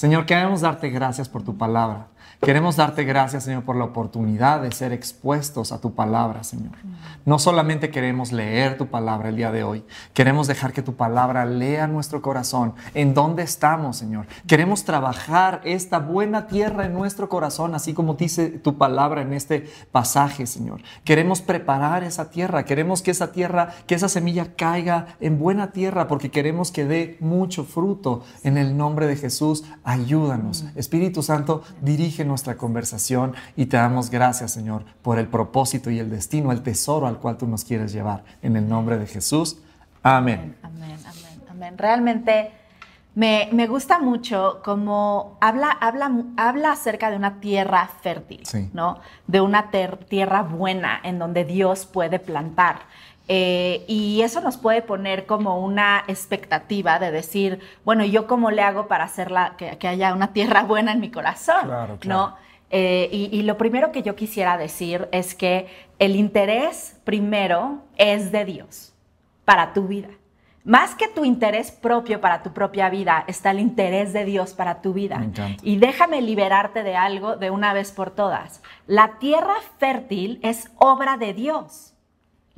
Señor, 0.00 0.24
queremos 0.24 0.62
darte 0.62 0.88
gracias 0.88 1.28
por 1.28 1.42
tu 1.42 1.58
palabra. 1.58 2.06
Queremos 2.40 2.76
darte 2.76 3.04
gracias, 3.04 3.44
Señor, 3.44 3.64
por 3.64 3.76
la 3.76 3.84
oportunidad 3.84 4.62
de 4.62 4.72
ser 4.72 4.94
expuestos 4.94 5.72
a 5.72 5.80
tu 5.82 5.94
palabra, 5.94 6.42
Señor. 6.42 6.72
No 7.26 7.38
solamente 7.38 7.90
queremos 7.90 8.32
leer 8.32 8.78
tu 8.78 8.86
palabra 8.86 9.28
el 9.28 9.36
día 9.36 9.52
de 9.52 9.62
hoy, 9.62 9.84
queremos 10.14 10.46
dejar 10.46 10.72
que 10.72 10.80
tu 10.80 10.94
palabra 10.94 11.44
lea 11.44 11.86
nuestro 11.86 12.22
corazón, 12.22 12.72
en 12.94 13.12
dónde 13.12 13.42
estamos, 13.42 13.98
Señor. 13.98 14.26
Queremos 14.46 14.84
trabajar 14.84 15.60
esta 15.64 15.98
buena 15.98 16.46
tierra 16.46 16.86
en 16.86 16.94
nuestro 16.94 17.28
corazón, 17.28 17.74
así 17.74 17.92
como 17.92 18.14
dice 18.14 18.48
tu 18.48 18.78
palabra 18.78 19.20
en 19.20 19.34
este 19.34 19.68
pasaje, 19.92 20.46
Señor. 20.46 20.80
Queremos 21.04 21.42
preparar 21.42 22.04
esa 22.04 22.30
tierra, 22.30 22.64
queremos 22.64 23.02
que 23.02 23.10
esa 23.10 23.32
tierra, 23.32 23.74
que 23.86 23.96
esa 23.96 24.08
semilla 24.08 24.54
caiga 24.56 25.08
en 25.20 25.38
buena 25.38 25.72
tierra, 25.72 26.08
porque 26.08 26.30
queremos 26.30 26.72
que 26.72 26.86
dé 26.86 27.18
mucho 27.20 27.64
fruto. 27.64 28.22
En 28.44 28.56
el 28.56 28.78
nombre 28.78 29.06
de 29.06 29.16
Jesús, 29.16 29.64
ayúdanos. 29.84 30.64
Espíritu 30.74 31.22
Santo, 31.22 31.62
dirige 31.82 32.29
nuestra 32.30 32.56
conversación 32.56 33.34
y 33.56 33.66
te 33.66 33.76
damos 33.76 34.08
gracias, 34.08 34.52
Señor, 34.52 34.84
por 35.02 35.18
el 35.18 35.28
propósito 35.28 35.90
y 35.90 35.98
el 35.98 36.08
destino, 36.08 36.52
el 36.52 36.62
tesoro 36.62 37.06
al 37.06 37.18
cual 37.18 37.36
tú 37.36 37.46
nos 37.46 37.64
quieres 37.64 37.92
llevar. 37.92 38.24
En 38.40 38.56
el 38.56 38.66
nombre 38.68 38.96
de 38.96 39.06
Jesús. 39.06 39.58
Amén. 40.02 40.56
Amén, 40.62 40.98
amén, 41.04 41.42
amén. 41.50 41.78
Realmente 41.78 42.52
me, 43.14 43.48
me 43.52 43.66
gusta 43.66 43.98
mucho 43.98 44.60
cómo 44.64 45.36
habla, 45.40 45.70
habla, 45.70 46.10
habla 46.36 46.72
acerca 46.72 47.10
de 47.10 47.16
una 47.16 47.40
tierra 47.40 47.90
fértil, 48.00 48.42
¿no? 48.72 49.00
De 49.26 49.40
una 49.40 49.70
tierra 50.08 50.42
buena 50.42 51.00
en 51.02 51.18
donde 51.18 51.44
Dios 51.44 51.86
puede 51.86 52.20
plantar. 52.20 52.82
Eh, 53.28 53.84
y 53.86 54.22
eso 54.22 54.40
nos 54.40 54.56
puede 54.56 54.82
poner 54.82 55.26
como 55.26 55.64
una 55.64 56.04
expectativa 56.08 56.98
de 56.98 57.12
decir, 57.12 57.60
bueno, 57.84 58.04
¿yo 58.04 58.26
cómo 58.26 58.50
le 58.50 58.62
hago 58.62 58.88
para 58.88 59.04
hacerla, 59.04 59.54
que, 59.56 59.78
que 59.78 59.88
haya 59.88 60.14
una 60.14 60.32
tierra 60.32 60.64
buena 60.64 60.92
en 60.92 61.00
mi 61.00 61.10
corazón? 61.10 61.66
Claro, 61.66 61.96
claro. 61.98 62.20
¿no? 62.20 62.36
Eh, 62.70 63.08
y, 63.12 63.36
y, 63.36 63.42
lo 63.42 63.56
primero 63.56 63.90
que 63.90 64.02
yo 64.02 64.14
quisiera 64.14 64.56
decir 64.56 65.08
es 65.10 65.34
que 65.34 65.66
el 65.98 66.14
interés 66.14 67.00
primero 67.04 67.82
es 67.96 68.30
de 68.30 68.44
Dios 68.44 68.94
para 69.44 69.72
tu 69.72 69.88
vida. 69.88 70.08
Más 70.64 70.94
que 70.94 71.08
tu 71.08 71.24
interés 71.24 71.70
propio 71.70 72.20
para 72.20 72.42
tu 72.42 72.52
propia 72.52 72.90
vida, 72.90 73.24
está 73.26 73.50
el 73.50 73.60
interés 73.60 74.12
de 74.12 74.24
Dios 74.24 74.52
para 74.52 74.82
tu 74.82 74.92
vida. 74.92 75.26
Y 75.62 75.78
déjame 75.78 76.20
liberarte 76.20 76.82
de 76.82 76.96
algo 76.96 77.36
de 77.36 77.50
una 77.50 77.72
vez 77.72 77.92
por 77.92 78.10
todas. 78.10 78.62
La 78.86 79.18
tierra 79.18 79.54
fértil 79.78 80.38
es 80.42 80.70
obra 80.76 81.16
de 81.16 81.32
Dios. 81.32 81.94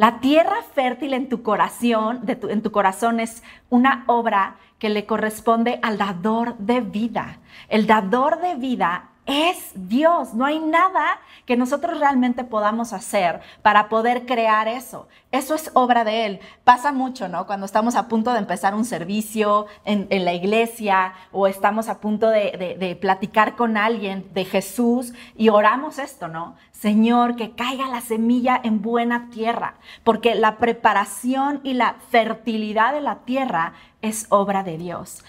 La 0.02 0.18
tierra 0.18 0.56
fértil 0.74 1.14
en 1.14 1.28
tu 1.28 1.44
corazón, 1.44 2.22
en 2.26 2.60
tu 2.60 2.72
corazón 2.72 3.20
es 3.20 3.44
una 3.70 4.02
obra 4.08 4.56
que 4.80 4.88
le 4.88 5.06
corresponde 5.06 5.78
al 5.80 5.96
dador 5.96 6.58
de 6.58 6.80
vida. 6.80 7.38
El 7.68 7.86
dador 7.86 8.40
de 8.40 8.56
vida 8.56 9.11
es 9.26 9.70
Dios. 9.74 10.34
No 10.34 10.44
hay 10.44 10.58
nada 10.58 11.20
que 11.46 11.56
nosotros 11.56 11.98
realmente 11.98 12.44
podamos 12.44 12.92
hacer 12.92 13.40
para 13.62 13.88
poder 13.88 14.26
crear 14.26 14.68
eso. 14.68 15.08
Eso 15.30 15.54
es 15.54 15.70
obra 15.74 16.04
de 16.04 16.26
Él. 16.26 16.40
Pasa 16.64 16.92
mucho, 16.92 17.28
¿no? 17.28 17.46
Cuando 17.46 17.66
estamos 17.66 17.94
a 17.94 18.08
punto 18.08 18.32
de 18.32 18.38
empezar 18.38 18.74
un 18.74 18.84
servicio 18.84 19.66
en, 19.84 20.08
la 20.24 20.34
iglesia 20.34 21.14
o 21.30 21.46
estamos 21.46 21.88
a 21.88 22.00
punto 22.00 22.28
de, 22.28 22.76
de 22.78 22.96
platicar 22.96 23.56
con 23.56 23.76
alguien 23.76 24.28
de 24.34 24.44
Jesús 24.44 25.12
y 25.36 25.48
oramos 25.48 25.98
esto, 25.98 26.28
¿no? 26.28 26.56
Señor, 26.72 27.36
que 27.36 27.52
caiga 27.52 27.88
la 27.88 28.00
semilla 28.00 28.60
en 28.62 28.82
buena 28.82 29.30
tierra, 29.30 29.74
porque 30.02 30.34
la 30.34 30.58
preparación 30.58 31.60
y 31.62 31.74
la 31.74 31.94
fertilidad 32.10 32.92
de 32.92 33.00
la 33.00 33.20
tierra 33.20 33.74
es 34.00 34.26
obra 34.30 34.64
de 34.64 34.78
Dios. 34.78 35.22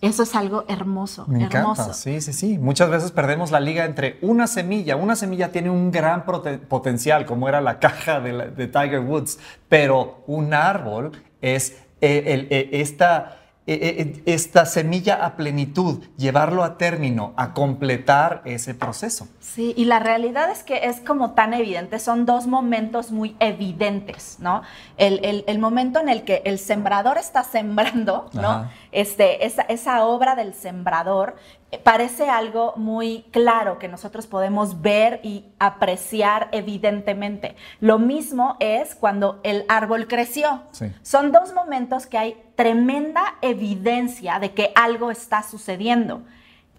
Eso 0.00 0.22
es 0.22 0.34
algo 0.34 0.64
hermoso. 0.66 1.26
Me 1.28 1.44
hermoso. 1.44 1.82
encanta, 1.82 1.94
sí, 1.94 2.20
sí, 2.20 2.32
sí. 2.32 2.58
Muchas 2.58 2.88
veces 2.88 3.10
perdemos 3.10 3.50
la 3.50 3.60
liga 3.60 3.84
entre 3.84 4.18
una 4.22 4.46
semilla. 4.46 4.96
Una 4.96 5.14
semilla 5.14 5.52
tiene 5.52 5.68
un 5.68 5.90
gran 5.90 6.24
potencial, 6.24 7.26
como 7.26 7.48
era 7.48 7.60
la 7.60 7.78
caja 7.78 8.20
de, 8.20 8.66
Tiger 8.66 9.00
Woods, 9.00 9.38
pero 9.68 10.22
un 10.26 10.54
árbol 10.54 11.12
es 11.42 11.72
eh, 12.00 12.46
eh, 12.50 12.68
esta 12.72 13.39
esta 13.66 14.66
semilla 14.66 15.24
a 15.24 15.36
plenitud, 15.36 16.02
llevarlo 16.16 16.64
a 16.64 16.76
término, 16.76 17.34
a 17.36 17.52
completar 17.54 18.42
ese 18.44 18.74
proceso. 18.74 19.28
Sí, 19.38 19.74
y 19.76 19.84
la 19.84 20.00
realidad 20.00 20.50
es 20.50 20.64
que 20.64 20.86
es 20.88 21.00
como 21.00 21.32
tan 21.32 21.54
evidente, 21.54 21.98
son 21.98 22.26
dos 22.26 22.46
momentos 22.46 23.12
muy 23.12 23.36
evidentes, 23.38 24.38
¿no? 24.40 24.62
El, 24.96 25.58
momento 25.58 26.00
en 26.00 26.08
el 26.08 26.24
que 26.24 26.42
el 26.44 26.58
sembrador 26.58 27.18
está 27.18 27.44
sembrando, 27.44 28.28
¿no? 28.32 28.68
Este, 28.92 29.46
esa, 29.46 29.62
esa 29.62 30.04
obra 30.04 30.34
del 30.34 30.54
sembrador 30.54 31.36
parece 31.78 32.28
algo 32.28 32.74
muy 32.76 33.22
claro 33.30 33.78
que 33.78 33.88
nosotros 33.88 34.26
podemos 34.26 34.82
ver 34.82 35.20
y 35.22 35.44
apreciar 35.58 36.48
evidentemente. 36.52 37.54
Lo 37.80 37.98
mismo 37.98 38.56
es 38.58 38.94
cuando 38.94 39.40
el 39.44 39.64
árbol 39.68 40.08
creció. 40.08 40.62
Son 41.02 41.30
dos 41.30 41.54
momentos 41.54 42.06
que 42.06 42.18
hay 42.18 42.42
tremenda 42.56 43.36
evidencia 43.40 44.38
de 44.40 44.52
que 44.52 44.72
algo 44.74 45.10
está 45.10 45.42
sucediendo. 45.42 46.22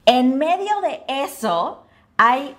En 0.06 0.38
medio 0.38 0.82
de 0.82 1.04
eso 1.08 1.86
hay 2.18 2.56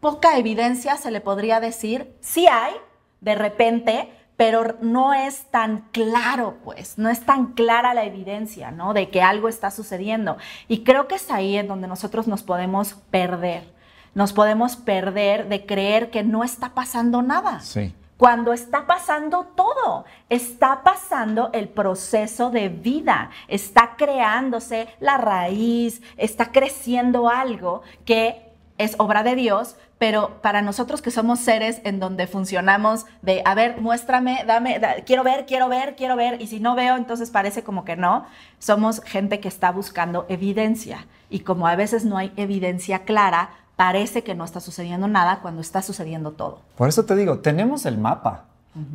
poca 0.00 0.36
evidencia, 0.38 0.96
se 0.96 1.10
le 1.10 1.20
podría 1.20 1.60
decir. 1.60 2.14
Sí 2.20 2.46
hay, 2.46 2.74
de 3.20 3.34
repente, 3.34 4.10
pero 4.36 4.76
no 4.80 5.14
es 5.14 5.46
tan 5.46 5.88
claro, 5.92 6.58
pues, 6.64 6.98
no 6.98 7.08
es 7.08 7.24
tan 7.24 7.54
clara 7.54 7.94
la 7.94 8.04
evidencia, 8.04 8.70
¿no? 8.70 8.92
De 8.92 9.08
que 9.08 9.22
algo 9.22 9.48
está 9.48 9.70
sucediendo. 9.70 10.36
Y 10.68 10.84
creo 10.84 11.08
que 11.08 11.14
es 11.14 11.30
ahí 11.30 11.56
en 11.56 11.68
donde 11.68 11.88
nosotros 11.88 12.26
nos 12.26 12.42
podemos 12.42 12.94
perder. 13.10 13.74
Nos 14.14 14.32
podemos 14.32 14.76
perder 14.76 15.48
de 15.48 15.64
creer 15.66 16.10
que 16.10 16.22
no 16.22 16.44
está 16.44 16.74
pasando 16.74 17.22
nada. 17.22 17.60
Sí. 17.60 17.94
Cuando 18.16 18.54
está 18.54 18.86
pasando 18.86 19.46
todo, 19.54 20.06
está 20.30 20.82
pasando 20.82 21.50
el 21.52 21.68
proceso 21.68 22.50
de 22.50 22.70
vida, 22.70 23.30
está 23.46 23.96
creándose 23.96 24.88
la 25.00 25.18
raíz, 25.18 26.00
está 26.16 26.50
creciendo 26.50 27.28
algo 27.28 27.82
que 28.06 28.46
es 28.78 28.94
obra 28.98 29.22
de 29.22 29.34
Dios, 29.34 29.76
pero 29.98 30.40
para 30.42 30.62
nosotros 30.62 31.00
que 31.00 31.10
somos 31.10 31.40
seres 31.40 31.80
en 31.84 32.00
donde 32.00 32.26
funcionamos 32.26 33.06
de, 33.22 33.42
a 33.44 33.54
ver, 33.54 33.80
muéstrame, 33.80 34.44
dame, 34.46 34.80
quiero 35.06 35.24
ver, 35.24 35.46
quiero 35.46 35.68
ver, 35.68 35.96
quiero 35.96 36.16
ver, 36.16 36.40
y 36.40 36.48
si 36.48 36.60
no 36.60 36.74
veo, 36.74 36.96
entonces 36.96 37.30
parece 37.30 37.62
como 37.62 37.84
que 37.84 37.96
no, 37.96 38.26
somos 38.58 39.00
gente 39.04 39.40
que 39.40 39.48
está 39.48 39.72
buscando 39.72 40.26
evidencia. 40.28 41.06
Y 41.30 41.40
como 41.40 41.66
a 41.66 41.76
veces 41.76 42.04
no 42.04 42.18
hay 42.18 42.32
evidencia 42.36 43.00
clara, 43.00 43.50
parece 43.76 44.22
que 44.22 44.34
no 44.34 44.44
está 44.44 44.60
sucediendo 44.60 45.08
nada 45.08 45.40
cuando 45.40 45.60
está 45.60 45.82
sucediendo 45.82 46.32
todo. 46.32 46.60
Por 46.76 46.88
eso 46.88 47.04
te 47.04 47.16
digo, 47.16 47.38
tenemos 47.38 47.86
el 47.86 47.98
mapa, 47.98 48.44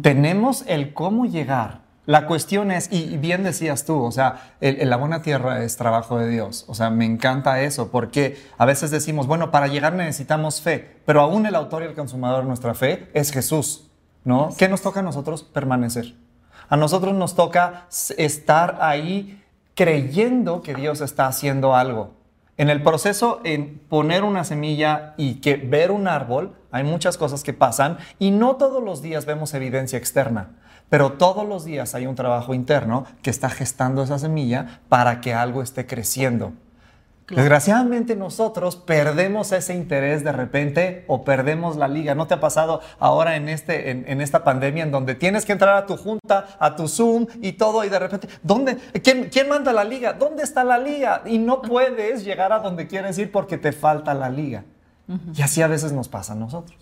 tenemos 0.02 0.64
el 0.68 0.94
cómo 0.94 1.26
llegar 1.26 1.80
la 2.12 2.28
cuestión 2.28 2.72
es, 2.72 2.92
y 2.92 3.16
bien 3.16 3.42
decías 3.42 3.86
tú, 3.86 4.04
o 4.04 4.12
sea, 4.12 4.56
la 4.60 4.98
buena 4.98 5.22
tierra 5.22 5.64
es 5.64 5.78
trabajo 5.78 6.20
de 6.20 6.28
Dios. 6.28 6.66
O 6.68 6.76
sea, 6.76 6.90
me 6.90 7.06
encanta 7.06 7.62
eso, 7.62 7.90
porque 7.90 8.38
a 8.58 8.66
veces 8.66 8.92
decimos, 8.92 9.28
bueno, 9.28 9.50
para 9.50 9.68
llegar 9.68 9.94
necesitamos 9.94 10.60
fe, 10.60 10.98
pero 11.06 11.22
aún 11.22 11.46
el 11.46 11.56
autor 11.56 11.84
y 11.84 11.86
el 11.86 11.94
consumador 11.94 12.42
de 12.42 12.50
nuestra 12.50 12.74
fe 12.74 13.10
es 13.14 13.32
Jesús, 13.32 13.90
¿no? 14.26 14.50
¿Qué 14.58 14.68
nos 14.68 14.82
toca 14.82 15.00
a 15.00 15.04
nosotros? 15.04 15.44
Permanecer. 15.44 16.14
A 16.68 16.76
nosotros 16.76 17.14
nos 17.14 17.34
toca 17.34 17.86
estar 18.18 18.80
ahí 18.82 19.42
creyendo 19.74 20.62
que 20.64 20.76
Dios 20.76 21.00
está 21.00 21.28
haciendo 21.28 21.78
algo. 21.78 22.12
En 22.58 22.70
el 22.70 22.84
proceso, 22.84 23.40
en 23.46 23.80
poner 23.88 24.26
una 24.26 24.44
semilla 24.44 25.14
y 25.16 25.36
que 25.36 25.56
ver 25.56 25.92
un 25.92 26.10
árbol, 26.10 26.58
hay 26.72 26.84
muchas 26.84 27.16
cosas 27.16 27.42
que 27.44 27.54
pasan 27.54 28.00
y 28.20 28.32
no 28.32 28.58
todos 28.58 28.84
los 28.84 29.02
días 29.02 29.26
vemos 29.26 29.54
evidencia 29.54 29.98
externa. 29.98 30.58
Pero 30.92 31.14
todos 31.14 31.48
los 31.48 31.64
días 31.64 31.96
hay 31.96 32.06
un 32.06 32.16
trabajo 32.16 32.54
interno 32.54 33.06
que 33.22 33.30
está 33.30 33.50
gestando 33.50 34.04
esa 34.04 34.20
semilla 34.20 34.82
para 34.90 35.22
que 35.22 35.34
algo 35.34 35.62
esté 35.62 35.88
creciendo. 35.88 36.52
Desgraciadamente 37.30 38.18
nosotros 38.18 38.76
perdemos 38.76 39.54
ese 39.54 39.74
interés 39.74 40.26
de 40.26 40.34
repente 40.34 41.06
o 41.08 41.24
perdemos 41.24 41.78
la 41.78 41.88
liga. 41.88 42.14
¿No 42.14 42.28
te 42.28 42.34
ha 42.34 42.42
pasado 42.42 42.82
ahora 43.00 43.38
en, 43.38 43.48
este, 43.48 43.90
en, 43.90 44.20
esta 44.20 44.44
pandemia 44.44 44.84
en 44.84 44.92
donde 44.92 45.16
tienes 45.16 45.46
que 45.46 45.54
entrar 45.54 45.78
a 45.78 45.86
tu 45.86 45.96
junta, 45.96 46.58
a 46.60 46.76
tu 46.76 46.90
Zoom 46.90 47.26
y 47.42 47.54
todo 47.54 47.86
y 47.86 47.90
de 47.90 47.98
repente, 47.98 48.28
¿dónde? 48.44 48.76
¿Quién, 49.02 49.30
quién 49.32 49.48
manda 49.48 49.72
la 49.72 49.86
liga? 49.86 50.12
¿Dónde 50.12 50.44
está 50.44 50.66
la 50.66 50.78
liga? 50.78 51.22
Y 51.26 51.38
no 51.38 51.62
puedes 51.62 52.26
llegar 52.26 52.52
a 52.52 52.60
donde 52.60 52.88
quieres 52.88 53.18
ir 53.18 53.32
porque 53.32 53.58
te 53.58 53.72
falta 53.72 54.14
la 54.14 54.28
liga. 54.28 54.66
Y 55.34 55.42
así 55.42 55.62
a 55.62 55.68
veces 55.68 55.94
nos 55.94 56.10
pasa 56.10 56.34
a 56.34 56.36
nosotros. 56.36 56.78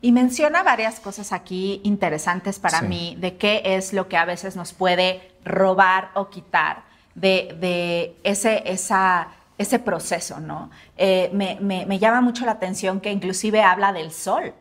Y 0.00 0.12
menciona 0.12 0.62
varias 0.62 1.00
cosas 1.00 1.32
aquí 1.32 1.80
interesantes 1.82 2.58
para 2.58 2.82
mí 2.82 3.16
de 3.18 3.36
qué 3.36 3.62
es 3.64 3.92
lo 3.92 4.08
que 4.08 4.16
a 4.16 4.24
veces 4.24 4.54
nos 4.56 4.72
puede 4.72 5.32
robar 5.44 6.10
o 6.14 6.28
quitar 6.28 6.84
de, 7.14 8.16
ese, 8.22 8.62
esa, 8.66 9.28
ese 9.58 9.78
proceso, 9.78 10.38
¿no? 10.38 10.70
Eh, 10.96 11.30
me, 11.32 11.98
llama 11.98 12.20
mucho 12.20 12.44
la 12.44 12.52
atención 12.52 13.00
que 13.00 13.10
inclusive 13.10 13.62
habla 13.62 13.92
del 13.92 14.12
sol, 14.12 14.54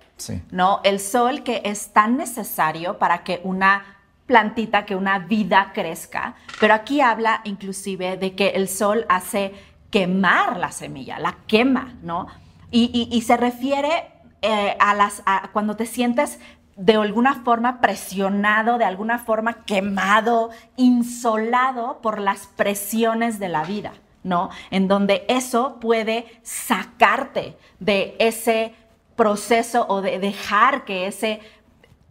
¿no? 0.52 0.80
El 0.84 1.00
sol 1.00 1.44
que 1.44 1.62
es 1.66 1.92
tan 1.92 2.18
necesario 2.18 2.98
para 2.98 3.24
que 3.24 3.42
una 3.44 3.84
plantita, 4.26 4.86
que 4.86 4.96
una 4.96 5.20
vida 5.20 5.72
crezca, 5.74 6.36
pero 6.60 6.74
aquí 6.74 7.02
habla 7.02 7.42
inclusive 7.44 8.18
de 8.18 8.36
que 8.36 8.50
el 8.50 8.70
sol 8.70 9.06
hace 9.10 9.54
quemar 9.92 10.58
la 10.58 10.72
semilla, 10.72 11.20
la 11.20 11.38
quema, 11.46 11.94
¿no? 12.02 12.28
Y, 12.72 13.08
y 13.12 13.22
se 13.22 13.38
refiere 13.38 14.15
eh, 14.46 14.78
a 14.80 14.94
las, 14.94 15.24
cuando 15.52 15.76
te 15.76 15.86
sientes 15.86 16.40
de 16.76 16.96
alguna 16.96 17.44
forma 17.44 17.80
presionado, 17.82 18.78
de 18.78 18.86
alguna 18.86 19.20
forma 19.20 19.66
quemado, 19.66 20.50
insolado 20.76 22.00
por 22.02 22.20
las 22.20 22.48
presiones 22.48 23.40
de 23.40 23.50
la 23.50 23.64
vida, 23.64 23.94
¿no? 24.24 24.50
En 24.72 24.88
donde 24.88 25.26
eso 25.30 25.80
puede 25.80 26.26
sacarte 26.44 27.58
de 27.80 28.16
ese 28.20 28.76
proceso 29.16 29.86
o 29.88 30.02
de 30.02 30.20
dejar 30.20 30.84
que 30.86 31.08
ese, 31.08 31.40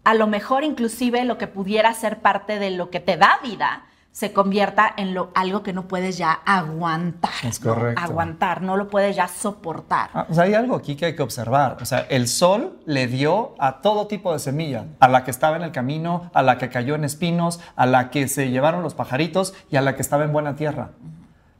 a 0.02 0.14
lo 0.14 0.26
mejor 0.26 0.64
inclusive 0.64 1.24
lo 1.24 1.36
que 1.36 1.46
pudiera 1.46 1.92
ser 1.92 2.20
parte 2.20 2.58
de 2.58 2.70
lo 2.70 2.90
que 2.90 3.00
te 3.00 3.16
da 3.16 3.38
vida, 3.42 3.84
se 4.14 4.32
convierta 4.32 4.94
en 4.96 5.12
lo, 5.12 5.32
algo 5.34 5.64
que 5.64 5.72
no 5.72 5.88
puedes 5.88 6.16
ya 6.16 6.30
aguantar. 6.46 7.32
Es 7.42 7.58
correcto. 7.58 8.00
Aguantar, 8.00 8.62
no 8.62 8.76
lo 8.76 8.88
puedes 8.88 9.16
ya 9.16 9.26
soportar. 9.26 10.10
Ah, 10.14 10.26
o 10.30 10.34
sea, 10.34 10.44
hay 10.44 10.54
algo 10.54 10.76
aquí 10.76 10.94
que 10.94 11.06
hay 11.06 11.16
que 11.16 11.22
observar. 11.24 11.78
O 11.82 11.84
sea, 11.84 12.06
el 12.08 12.28
sol 12.28 12.78
le 12.86 13.08
dio 13.08 13.56
a 13.58 13.80
todo 13.80 14.06
tipo 14.06 14.32
de 14.32 14.38
semilla, 14.38 14.84
a 15.00 15.08
la 15.08 15.24
que 15.24 15.32
estaba 15.32 15.56
en 15.56 15.62
el 15.62 15.72
camino, 15.72 16.30
a 16.32 16.44
la 16.44 16.58
que 16.58 16.68
cayó 16.68 16.94
en 16.94 17.02
espinos, 17.02 17.58
a 17.74 17.86
la 17.86 18.10
que 18.10 18.28
se 18.28 18.50
llevaron 18.50 18.84
los 18.84 18.94
pajaritos 18.94 19.52
y 19.68 19.76
a 19.78 19.80
la 19.80 19.96
que 19.96 20.02
estaba 20.02 20.22
en 20.22 20.32
buena 20.32 20.54
tierra. 20.54 20.90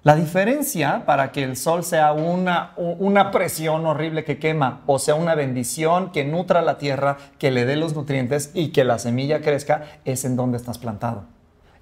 La 0.04 0.14
diferencia 0.14 1.06
para 1.06 1.32
que 1.32 1.42
el 1.42 1.56
sol 1.56 1.82
sea 1.82 2.12
una, 2.12 2.74
una 2.76 3.32
presión 3.32 3.84
horrible 3.84 4.22
que 4.22 4.38
quema 4.38 4.82
o 4.86 5.00
sea 5.00 5.16
una 5.16 5.34
bendición 5.34 6.12
que 6.12 6.24
nutra 6.24 6.62
la 6.62 6.78
tierra, 6.78 7.16
que 7.38 7.50
le 7.50 7.64
dé 7.64 7.74
los 7.74 7.94
nutrientes 7.94 8.52
y 8.54 8.68
que 8.68 8.84
la 8.84 9.00
semilla 9.00 9.40
crezca 9.40 9.86
es 10.04 10.24
en 10.24 10.36
donde 10.36 10.58
estás 10.58 10.78
plantado 10.78 11.33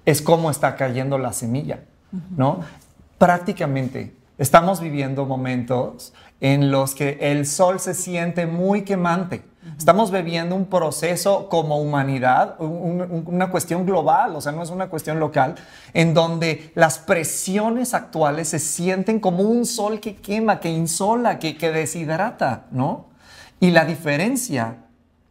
es 0.05 0.21
cómo 0.21 0.49
está 0.49 0.75
cayendo 0.75 1.17
la 1.17 1.33
semilla, 1.33 1.83
¿no? 2.35 2.59
Prácticamente 3.17 4.15
estamos 4.37 4.81
viviendo 4.81 5.25
momentos 5.25 6.13
en 6.41 6.71
los 6.71 6.93
que 6.93 7.17
el 7.21 7.45
sol 7.45 7.79
se 7.79 7.93
siente 7.93 8.45
muy 8.45 8.83
quemante. 8.83 9.43
Estamos 9.77 10.11
viviendo 10.11 10.55
un 10.55 10.65
proceso 10.65 11.47
como 11.47 11.79
humanidad, 11.79 12.57
una 12.59 13.49
cuestión 13.49 13.85
global, 13.85 14.35
o 14.35 14.41
sea, 14.41 14.51
no 14.51 14.61
es 14.61 14.69
una 14.69 14.89
cuestión 14.89 15.21
local, 15.21 15.55
en 15.93 16.13
donde 16.13 16.73
las 16.75 16.99
presiones 16.99 17.93
actuales 17.93 18.49
se 18.49 18.59
sienten 18.59 19.21
como 19.21 19.43
un 19.43 19.65
sol 19.65 20.01
que 20.01 20.17
quema, 20.17 20.59
que 20.59 20.69
insola, 20.69 21.39
que, 21.39 21.57
que 21.57 21.71
deshidrata, 21.71 22.65
¿no? 22.71 23.05
Y 23.61 23.71
la 23.71 23.85
diferencia 23.85 24.82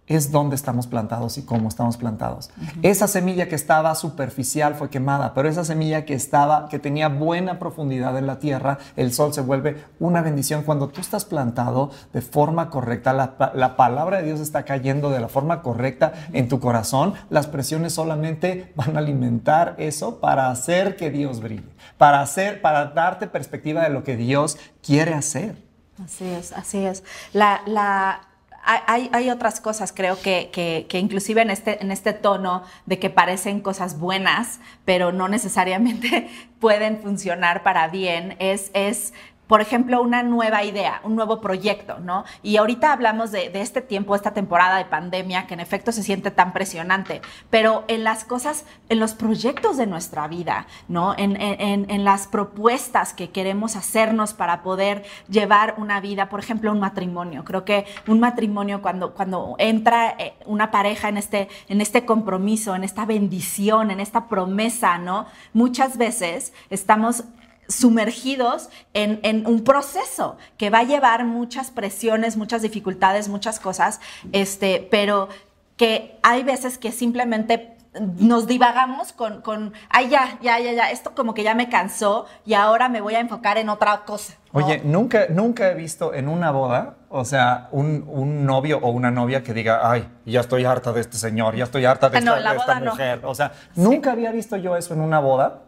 es 0.06 0.32
dónde 0.32 0.56
estamos 0.56 0.86
plantados 0.86 1.38
y 1.38 1.42
cómo 1.42 1.68
estamos 1.68 1.96
plantados. 1.96 2.50
Esa 2.82 3.06
semilla 3.06 3.48
que 3.48 3.54
estaba 3.54 3.94
superficial 3.94 4.74
fue 4.74 4.90
quemada, 4.90 5.32
pero 5.32 5.48
esa 5.48 5.64
semilla 5.64 6.04
que 6.04 6.14
estaba, 6.14 6.68
que 6.68 6.78
tenía 6.78 7.08
buena 7.08 7.58
profundidad 7.58 8.18
en 8.18 8.26
la 8.26 8.38
tierra, 8.38 8.78
el 8.96 9.12
sol 9.12 9.32
se 9.32 9.40
vuelve 9.40 9.84
una 10.00 10.20
bendición. 10.22 10.64
Cuando 10.64 10.88
tú 10.88 11.00
estás 11.00 11.24
plantado 11.24 11.90
de 12.12 12.20
forma 12.20 12.68
correcta, 12.68 13.12
la, 13.12 13.52
la 13.54 13.76
palabra 13.76 14.18
de 14.18 14.24
Dios 14.24 14.40
está 14.40 14.64
cayendo 14.64 15.10
de 15.10 15.20
la 15.20 15.28
forma 15.28 15.62
correcta 15.62 16.12
en 16.32 16.48
tu 16.48 16.58
corazón, 16.58 17.14
las 17.30 17.46
presiones 17.46 17.94
solamente 17.94 18.72
van 18.74 18.96
a 18.96 19.00
alimentar 19.00 19.76
eso 19.78 20.18
para 20.20 20.50
hacer 20.50 20.96
que 20.96 21.10
Dios 21.10 21.40
brille, 21.40 21.68
para 21.96 22.20
hacer, 22.20 22.60
para 22.60 22.86
darte 22.86 23.28
perspectiva 23.28 23.82
de 23.82 23.90
lo 23.90 24.02
que 24.02 24.16
Dios 24.16 24.58
quiere 24.82 25.14
hacer. 25.14 25.56
Así 26.02 26.24
es, 26.24 26.52
así 26.52 26.84
es. 26.84 27.04
La, 27.32 27.60
la 27.66 28.31
hay, 28.64 29.30
otras 29.30 29.60
cosas, 29.60 29.92
creo 29.92 30.20
que, 30.20 30.50
que, 30.88 30.98
inclusive 30.98 31.42
en 31.42 31.50
este, 31.50 31.82
en 31.82 31.90
este 31.90 32.12
tono 32.12 32.62
de 32.86 32.98
que 32.98 33.10
parecen 33.10 33.60
cosas 33.60 33.98
buenas, 33.98 34.60
pero 34.84 35.12
no 35.12 35.28
necesariamente 35.28 36.28
pueden 36.60 37.00
funcionar 37.02 37.62
para 37.62 37.88
bien, 37.88 38.36
es, 38.38 38.70
es 38.74 39.14
por 39.52 39.60
ejemplo, 39.60 40.00
una 40.00 40.22
nueva 40.22 40.64
idea, 40.64 41.02
un 41.04 41.14
nuevo 41.14 41.42
proyecto, 41.42 41.98
¿no? 42.00 42.24
Y 42.42 42.56
ahorita 42.56 42.90
hablamos 42.90 43.32
de, 43.32 43.50
este 43.52 43.82
tiempo, 43.82 44.16
esta 44.16 44.32
temporada 44.32 44.78
de 44.78 44.86
pandemia, 44.86 45.46
que 45.46 45.52
en 45.52 45.60
efecto 45.60 45.92
se 45.92 46.02
siente 46.02 46.30
tan 46.30 46.54
presionante, 46.54 47.20
pero 47.50 47.84
en 47.88 48.02
las 48.02 48.24
cosas, 48.24 48.64
en 48.88 48.98
los 48.98 49.12
proyectos 49.12 49.76
de 49.76 49.86
nuestra 49.86 50.26
vida, 50.26 50.66
¿no? 50.88 51.14
En, 51.18 51.36
en, 51.38 52.02
las 52.02 52.28
propuestas 52.28 53.12
que 53.12 53.28
queremos 53.28 53.76
hacernos 53.76 54.32
para 54.32 54.62
poder 54.62 55.04
llevar 55.28 55.74
una 55.76 56.00
vida, 56.00 56.30
por 56.30 56.40
ejemplo, 56.40 56.72
un 56.72 56.80
matrimonio. 56.80 57.44
Creo 57.44 57.66
que 57.66 57.84
un 58.08 58.20
matrimonio, 58.20 58.80
cuando, 58.80 59.12
cuando 59.12 59.54
entra 59.58 60.14
eh, 60.18 60.32
una 60.46 60.70
pareja 60.70 61.10
en 61.10 61.18
este, 61.18 61.50
en 61.68 61.82
este 61.82 62.06
compromiso, 62.06 62.74
en 62.74 62.84
esta 62.84 63.04
bendición, 63.04 63.90
en 63.90 64.00
esta 64.00 64.28
promesa, 64.28 64.96
¿no? 64.96 65.26
Muchas 65.52 65.98
veces 65.98 66.54
estamos 66.70 67.24
sumergidos 67.72 68.68
en, 68.94 69.46
un 69.46 69.64
proceso 69.64 70.36
que 70.56 70.70
va 70.70 70.80
a 70.80 70.84
llevar 70.84 71.24
muchas 71.24 71.70
presiones, 71.70 72.36
muchas 72.36 72.62
dificultades, 72.62 73.28
muchas 73.28 73.58
cosas, 73.58 74.00
este, 74.32 74.86
pero 74.90 75.28
que 75.76 76.18
hay 76.22 76.42
veces 76.42 76.78
que 76.78 76.92
simplemente 76.92 77.76
nos 78.18 78.46
divagamos 78.46 79.12
con, 79.12 79.42
con, 79.42 79.74
ay, 79.90 80.08
ya, 80.08 80.38
ya, 80.40 80.58
ya, 80.58 80.72
ya, 80.72 80.90
esto 80.90 81.14
como 81.14 81.34
que 81.34 81.42
ya 81.42 81.54
me 81.54 81.68
cansó 81.68 82.26
y 82.46 82.54
ahora 82.54 82.88
me 82.88 83.00
voy 83.00 83.14
a 83.14 83.20
enfocar 83.20 83.58
en 83.58 83.68
otra 83.68 84.04
cosa. 84.04 84.34
Oye, 84.52 84.80
nunca, 84.84 85.26
nunca 85.28 85.70
he 85.70 85.74
visto 85.74 86.14
en 86.14 86.28
una 86.28 86.50
boda, 86.50 86.96
o 87.08 87.24
sea, 87.24 87.68
un, 87.72 88.46
novio 88.46 88.78
o 88.82 88.90
una 88.90 89.10
novia 89.10 89.42
que 89.42 89.52
diga, 89.52 89.90
ay, 89.90 90.08
ya 90.24 90.40
estoy 90.40 90.64
harta 90.64 90.92
de 90.92 91.02
este 91.02 91.16
señor, 91.16 91.54
ya 91.54 91.64
estoy 91.64 91.84
harta 91.84 92.08
de, 92.08 92.18
ah, 92.18 92.54
esta, 92.56 92.80
mujer. 92.80 93.20
O 93.24 93.34
sea, 93.34 93.52
nunca 93.74 94.12
había 94.12 94.30
visto 94.30 94.56
yo 94.56 94.76
eso 94.76 94.94
en 94.94 95.00
una 95.00 95.20
boda. 95.20 95.60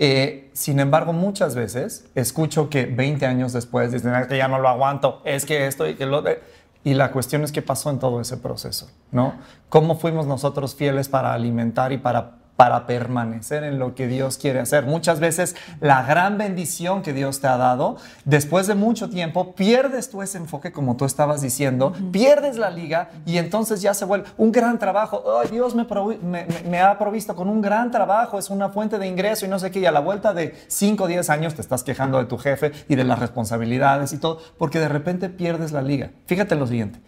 Eh, 0.00 0.48
sin 0.52 0.78
embargo, 0.78 1.12
muchas 1.12 1.56
veces 1.56 2.08
escucho 2.14 2.70
que 2.70 2.86
20 2.86 3.26
años 3.26 3.52
después 3.52 3.90
dicen 3.90 4.12
que 4.28 4.38
ya 4.38 4.46
no 4.46 4.60
lo 4.60 4.68
aguanto, 4.68 5.20
es 5.24 5.44
que 5.44 5.66
esto 5.66 5.86
y 5.88 5.96
que 5.96 6.06
lo 6.06 6.22
de... 6.22 6.40
Y 6.84 6.94
la 6.94 7.10
cuestión 7.10 7.42
es 7.42 7.50
qué 7.50 7.60
pasó 7.60 7.90
en 7.90 7.98
todo 7.98 8.20
ese 8.20 8.36
proceso, 8.36 8.88
¿no? 9.10 9.34
¿Cómo 9.68 9.98
fuimos 9.98 10.26
nosotros 10.26 10.76
fieles 10.76 11.08
para 11.08 11.34
alimentar 11.34 11.92
y 11.92 11.98
para 11.98 12.37
para 12.58 12.88
permanecer 12.88 13.62
en 13.62 13.78
lo 13.78 13.94
que 13.94 14.08
Dios 14.08 14.36
quiere 14.36 14.58
hacer. 14.58 14.84
Muchas 14.84 15.20
veces 15.20 15.54
la 15.80 16.02
gran 16.02 16.38
bendición 16.38 17.02
que 17.02 17.12
Dios 17.12 17.40
te 17.40 17.46
ha 17.46 17.56
dado, 17.56 17.98
después 18.24 18.66
de 18.66 18.74
mucho 18.74 19.08
tiempo, 19.08 19.54
pierdes 19.54 20.10
tú 20.10 20.22
ese 20.22 20.38
enfoque 20.38 20.72
como 20.72 20.96
tú 20.96 21.04
estabas 21.04 21.40
diciendo, 21.40 21.92
pierdes 22.10 22.56
la 22.56 22.70
liga 22.70 23.10
y 23.24 23.38
entonces 23.38 23.80
ya 23.80 23.94
se 23.94 24.04
vuelve 24.04 24.26
un 24.36 24.50
gran 24.50 24.80
trabajo. 24.80 25.22
Dios 25.48 25.76
me, 25.76 26.80
ha 26.80 26.98
provisto 26.98 27.36
con 27.36 27.48
un 27.48 27.60
gran 27.60 27.92
trabajo, 27.92 28.40
es 28.40 28.50
una 28.50 28.70
fuente 28.70 28.98
de 28.98 29.06
ingreso 29.06 29.46
y 29.46 29.48
no 29.48 29.60
sé 29.60 29.70
qué, 29.70 29.78
y 29.78 29.86
a 29.86 29.92
la 29.92 30.00
vuelta 30.00 30.34
de 30.34 30.56
5 30.66 31.04
o 31.04 31.06
10 31.06 31.30
años 31.30 31.54
te 31.54 31.60
estás 31.60 31.84
quejando 31.84 32.18
de 32.18 32.24
tu 32.24 32.38
jefe 32.38 32.72
y 32.88 32.96
de 32.96 33.04
las 33.04 33.20
responsabilidades 33.20 34.12
y 34.12 34.18
todo, 34.18 34.40
porque 34.58 34.80
de 34.80 34.88
repente 34.88 35.28
pierdes 35.28 35.70
la 35.70 35.82
liga. 35.82 36.10
Fíjate 36.26 36.56
lo 36.56 36.66
siguiente, 36.66 36.98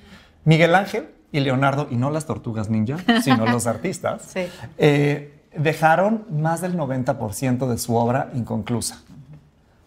Miguel 0.45 0.77
Ángel 0.77 1.09
y 1.33 1.41
Leonardo, 1.41 1.89
y 1.91 1.97
no 1.97 2.11
las 2.11 2.27
tortugas 2.27 2.71
ninja, 2.71 2.99
sino 3.21 3.47
los 3.47 3.67
artistas, 3.67 4.23
sí. 4.33 4.43
Eh, 4.79 5.39
dejaron 5.57 6.25
más 6.31 6.61
del 6.61 6.77
90% 6.77 7.69
de 7.69 7.79
su 7.79 7.97
obra 7.97 8.31
inconclusa, 8.35 9.03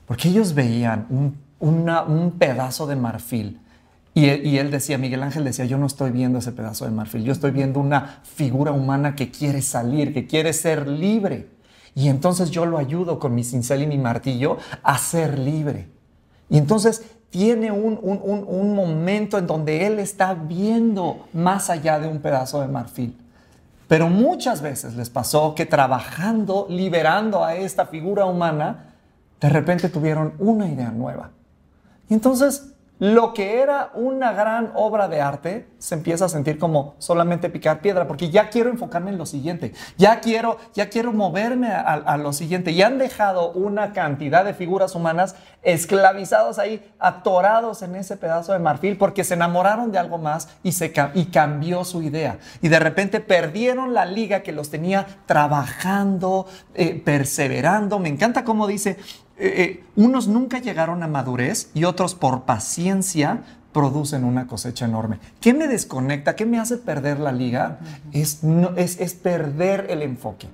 porque 0.06 0.30
ellos 0.30 0.54
veían 0.54 1.08
un, 1.10 2.32
pedazo 2.38 2.88
de 2.88 2.95
marfil. 2.95 3.60
Y, 4.13 4.26
y, 4.26 4.58
él 4.60 4.69
decía, 4.69 4.97
Miguel 4.97 5.23
Ángel 5.23 5.43
decía, 5.43 5.65
yo 5.65 5.78
no 5.78 5.88
estoy 5.88 6.12
viendo 6.12 6.38
ese 6.39 6.52
pedazo 6.52 6.86
de 6.86 6.91
marfil, 6.91 7.23
yo 7.23 7.32
estoy 7.32 7.52
viendo 7.52 7.80
una 7.80 8.19
figura 8.23 8.71
humana 8.71 9.15
que 9.15 9.32
quiere 9.32 9.62
salir, 9.62 10.13
que 10.13 10.28
quiere 10.28 10.54
ser 10.54 10.88
libre. 10.88 11.49
Y 11.95 12.10
entonces 12.10 12.52
yo 12.52 12.65
lo 12.65 12.78
ayudo 12.78 13.17
con 13.17 13.34
mi 13.34 13.43
cincel 13.43 13.84
y 13.84 13.88
mi 13.88 13.97
martillo 13.97 14.58
a 14.84 14.97
ser 14.97 15.39
libre. 15.39 15.88
Y 16.49 16.58
entonces 16.58 17.04
tiene 17.30 17.71
un, 17.71 17.99
un 18.04 18.76
momento 18.76 19.38
en 19.38 19.47
donde 19.47 19.88
él 19.88 19.99
está 19.99 20.34
viendo 20.36 21.28
más 21.34 21.69
allá 21.69 21.99
de 21.99 22.08
un 22.08 22.19
pedazo 22.19 22.62
de 22.62 22.67
marfil. 22.67 23.17
Pero 23.93 24.10
muchas 24.10 24.63
veces 24.63 24.95
les 24.95 25.12
pasó 25.12 25.53
que 25.53 25.67
trabajando, 25.67 26.65
liberando 26.67 27.45
a 27.45 27.53
esta 27.53 27.86
figura 27.86 28.25
humana, 28.25 28.95
de 29.39 29.49
repente 29.49 29.88
tuvieron 29.88 30.34
una 30.39 30.67
idea 30.67 30.89
nueva. 30.89 31.29
Y 32.10 32.15
entonces 32.15 32.72
lo 32.99 33.34
que 33.34 33.60
era 33.60 33.91
una 33.95 34.34
gran 34.34 34.71
obra 34.75 35.08
de 35.08 35.19
arte 35.19 35.67
se 35.79 35.95
empieza 35.95 36.25
a 36.25 36.29
sentir 36.29 36.58
como 36.58 36.95
solamente 36.99 37.49
picar 37.49 37.82
piedra, 37.82 38.08
porque 38.08 38.29
ya 38.29 38.49
quiero 38.49 38.69
enfocarme 38.69 39.12
en 39.12 39.17
lo 39.17 39.25
siguiente, 39.25 39.73
ya 39.97 40.21
quiero, 40.21 40.58
ya 40.73 40.89
quiero 40.89 41.12
moverme 41.12 41.67
a, 41.71 42.17
lo 42.17 42.32
siguiente. 42.32 42.71
Y 42.71 42.82
han 42.82 42.99
dejado 42.99 43.51
una 43.51 43.91
cantidad 43.91 44.45
de 44.45 44.53
figuras 44.53 44.95
humanas 44.95 45.36
esclavizados 45.63 46.60
ahí, 46.60 46.89
atorados 46.99 47.82
en 47.82 47.95
ese 47.95 48.15
pedazo 48.15 48.53
de 48.53 48.60
marfil, 48.60 48.95
porque 48.97 49.23
se 49.23 49.34
enamoraron 49.34 49.91
de 49.91 49.97
algo 49.97 50.17
más 50.17 50.49
y, 50.63 50.71
se, 50.71 50.93
cambió 50.93 51.84
su 51.84 52.03
idea. 52.03 52.38
Y 52.62 52.69
de 52.69 52.79
repente 52.79 53.19
perdieron 53.19 53.93
la 53.93 54.06
liga 54.06 54.43
que 54.43 54.53
los 54.53 54.69
tenía 54.69 55.06
trabajando, 55.25 56.47
eh, 56.75 57.01
perseverando. 57.03 57.99
Me 57.99 58.10
encanta 58.10 58.45
cómo 58.45 58.67
dice, 58.67 58.97
eh, 59.37 59.53
eh, 59.57 59.83
unos 59.95 60.27
nunca 60.27 60.59
llegaron 60.59 61.03
a 61.03 61.07
madurez 61.07 61.71
y 61.73 61.85
otros 61.85 62.15
por 62.15 62.43
paciencia 62.43 63.43
producen 63.73 64.23
una 64.23 64.47
cosecha 64.47 64.85
enorme. 64.85 65.19
¿Qué 65.41 65.53
me 65.53 65.67
desconecta? 65.67 66.35
¿Qué 66.35 66.45
me 66.45 66.59
hace 66.59 66.77
perder 66.77 67.19
la 67.19 67.31
liga? 67.31 67.79
es, 68.11 68.43
es, 68.75 69.13
perder 69.15 69.87
el 69.89 70.03
enfoque. 70.03 70.47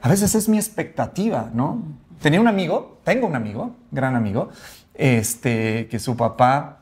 A 0.00 0.08
veces 0.08 0.34
es 0.34 0.48
mi 0.48 0.56
expectativa, 0.56 1.50
¿no? 1.52 1.82
Tenía 2.20 2.40
un 2.40 2.48
amigo, 2.48 2.98
tengo 3.04 3.26
un 3.26 3.36
amigo, 3.36 3.76
gran 3.90 4.16
amigo, 4.16 4.48
este, 4.94 5.86
que 5.88 5.98
su 5.98 6.16
papá 6.16 6.78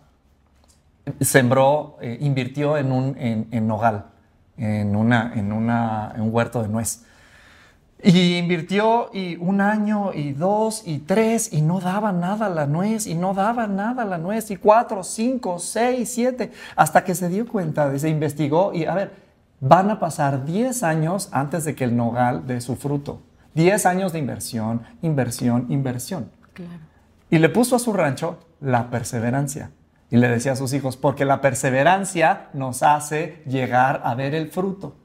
sembró, 1.20 1.98
eh, 2.00 2.18
invirtió 2.20 2.76
en 2.76 2.92
un 2.92 3.16
en, 3.18 3.66
nogal, 3.66 4.06
en, 4.56 4.94
una, 4.94 5.32
en, 5.34 5.52
una, 5.52 6.12
en 6.14 6.22
un 6.22 6.28
huerto 6.32 6.62
de 6.62 6.68
nuez. 6.68 7.04
Y 8.02 8.36
invirtió 8.36 9.10
y 9.12 9.36
un 9.36 9.60
año 9.60 10.12
y 10.14 10.32
dos 10.32 10.82
y 10.86 11.00
tres 11.00 11.52
y 11.52 11.60
no 11.60 11.80
daba 11.80 12.12
nada 12.12 12.48
la 12.48 12.66
nuez 12.66 13.06
y 13.06 13.14
no 13.14 13.34
daba 13.34 13.66
nada 13.66 14.04
la 14.04 14.16
nuez 14.16 14.50
y 14.50 14.56
cuatro, 14.56 15.04
cinco, 15.04 15.58
seis, 15.58 16.10
siete, 16.14 16.50
hasta 16.76 17.04
que 17.04 17.14
se 17.14 17.28
dio 17.28 17.46
cuenta, 17.46 17.98
se 17.98 18.08
investigó 18.08 18.72
y 18.72 18.86
a 18.86 18.94
ver, 18.94 19.12
van 19.60 19.90
a 19.90 19.98
pasar 19.98 20.46
diez 20.46 20.82
años 20.82 21.28
antes 21.32 21.64
de 21.64 21.74
que 21.74 21.84
el 21.84 21.96
nogal 21.96 22.46
dé 22.46 22.60
su 22.60 22.76
fruto. 22.76 23.20
Diez 23.54 23.84
años 23.84 24.12
de 24.12 24.18
inversión, 24.18 24.82
inversión, 25.02 25.66
inversión. 25.68 26.30
Y 27.28 27.38
le 27.38 27.48
puso 27.48 27.76
a 27.76 27.78
su 27.78 27.92
rancho 27.92 28.38
la 28.60 28.90
perseverancia. 28.90 29.70
Y 30.10 30.16
le 30.16 30.28
decía 30.28 30.52
a 30.52 30.56
sus 30.56 30.72
hijos, 30.72 30.96
porque 30.96 31.24
la 31.24 31.40
perseverancia 31.40 32.48
nos 32.52 32.82
hace 32.82 33.42
llegar 33.46 34.00
a 34.04 34.14
ver 34.14 34.34
el 34.34 34.48
fruto. 34.48 34.96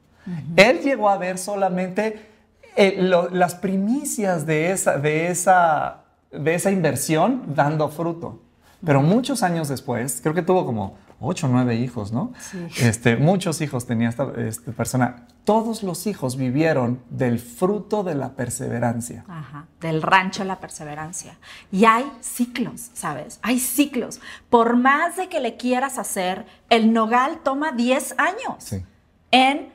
Él 0.55 0.79
llegó 0.79 1.09
a 1.09 1.17
ver 1.17 1.37
solamente 1.37 2.34
eh, 2.75 2.95
las 3.31 3.55
primicias 3.55 4.45
de 4.45 4.71
esa, 4.71 4.97
de, 4.97 5.27
esa, 5.27 6.03
de 6.31 6.55
esa 6.55 6.71
inversión 6.71 7.43
dando 7.55 7.89
fruto. 7.89 8.41
Pero 8.85 9.01
muchos 9.01 9.43
años 9.43 9.67
después, 9.67 10.19
creo 10.21 10.33
que 10.33 10.41
tuvo 10.41 10.65
como 10.65 10.97
ocho 11.19 11.47
o 11.47 11.49
nueve 11.49 11.75
hijos, 11.75 12.11
¿no? 12.11 12.33
Sí. 12.39 12.67
Este, 12.81 13.15
muchos 13.15 13.61
hijos 13.61 13.85
tenía 13.85 14.09
esta, 14.09 14.31
persona. 14.75 15.27
Todos 15.43 15.83
los 15.83 16.07
hijos 16.07 16.37
vivieron 16.37 17.01
del 17.09 17.39
fruto 17.39 18.03
de 18.03 18.15
la 18.15 18.33
perseverancia. 18.33 19.23
Ajá, 19.27 19.67
del 19.79 20.01
rancho 20.01 20.43
la 20.43 20.59
perseverancia. 20.59 21.37
Y 21.71 21.85
hay 21.85 22.05
ciclos, 22.19 22.89
¿sabes? 22.93 23.39
Hay 23.41 23.59
ciclos. 23.59 24.19
Por 24.49 24.75
más 24.75 25.17
de 25.17 25.29
que 25.29 25.39
le 25.39 25.55
quieras 25.55 25.97
hacer, 25.97 26.45
el 26.69 26.93
nogal 26.93 27.39
toma 27.43 27.71
10 27.71 28.15
años 28.17 28.55
sí. 28.59 28.83
en 29.31 29.74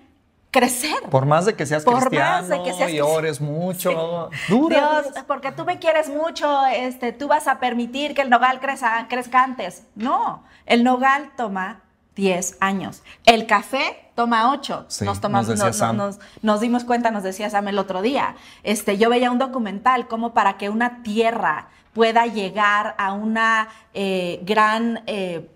crecer. 0.50 1.02
Por 1.10 1.26
más 1.26 1.44
de 1.46 1.54
que 1.54 1.64
seas 1.66 1.84
Por 1.84 2.00
cristiano 2.00 2.30
más 2.38 2.48
de 2.48 2.62
que 2.62 2.72
seas 2.72 2.90
y 2.90 3.00
ores 3.00 3.40
mucho, 3.40 4.30
Dios, 4.48 5.06
porque 5.26 5.52
tú 5.52 5.64
me 5.64 5.78
quieres 5.78 6.08
mucho, 6.08 6.66
este, 6.66 7.12
tú 7.12 7.28
vas 7.28 7.46
a 7.46 7.60
permitir 7.60 8.14
que 8.14 8.22
el 8.22 8.30
nogal 8.30 8.60
crezca, 8.60 9.06
crezca 9.08 9.42
antes. 9.42 9.84
No, 9.94 10.42
el 10.66 10.82
nogal 10.84 11.30
toma 11.36 11.82
10 12.16 12.56
años. 12.60 13.02
El 13.24 13.46
café 13.46 14.10
toma 14.14 14.50
8. 14.52 14.86
Sí, 14.88 15.04
nos, 15.04 15.20
tomamos, 15.20 15.48
nos- 15.94 16.18
nos 16.42 16.60
dimos 16.60 16.84
cuenta, 16.84 17.10
nos 17.10 17.22
decía 17.22 17.48
Sam 17.48 17.68
el 17.68 17.78
otro 17.78 18.02
día. 18.02 18.34
Este, 18.62 18.98
yo 18.98 19.08
veía 19.08 19.30
un 19.30 19.38
documental 19.38 20.08
como 20.08 20.34
para 20.34 20.58
que 20.58 20.68
una 20.68 21.02
tierra 21.02 21.68
pueda 21.94 22.26
llegar 22.26 22.94
a 22.98 23.12
una 23.12 23.68
eh, 23.94 24.40
gran 24.44 25.02
eh, 25.06 25.48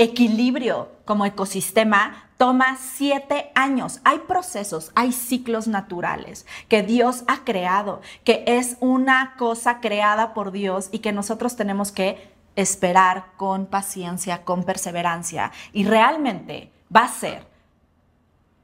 equilibrio 0.00 0.88
como 1.04 1.26
ecosistema 1.26 2.30
toma 2.38 2.78
siete 2.80 3.52
años. 3.54 4.00
Hay 4.02 4.20
procesos, 4.20 4.92
hay 4.94 5.12
ciclos 5.12 5.68
naturales 5.68 6.46
que 6.68 6.82
Dios 6.82 7.22
ha 7.28 7.44
creado, 7.44 8.00
que 8.24 8.42
es 8.46 8.78
una 8.80 9.34
cosa 9.36 9.80
creada 9.80 10.32
por 10.32 10.52
Dios 10.52 10.88
y 10.90 11.00
que 11.00 11.12
nosotros 11.12 11.54
tenemos 11.54 11.92
que 11.92 12.32
esperar 12.56 13.32
con 13.36 13.66
paciencia, 13.66 14.42
con 14.42 14.64
perseverancia. 14.64 15.52
Y 15.74 15.84
realmente 15.84 16.72
va 16.94 17.04
a 17.04 17.08
ser 17.08 17.46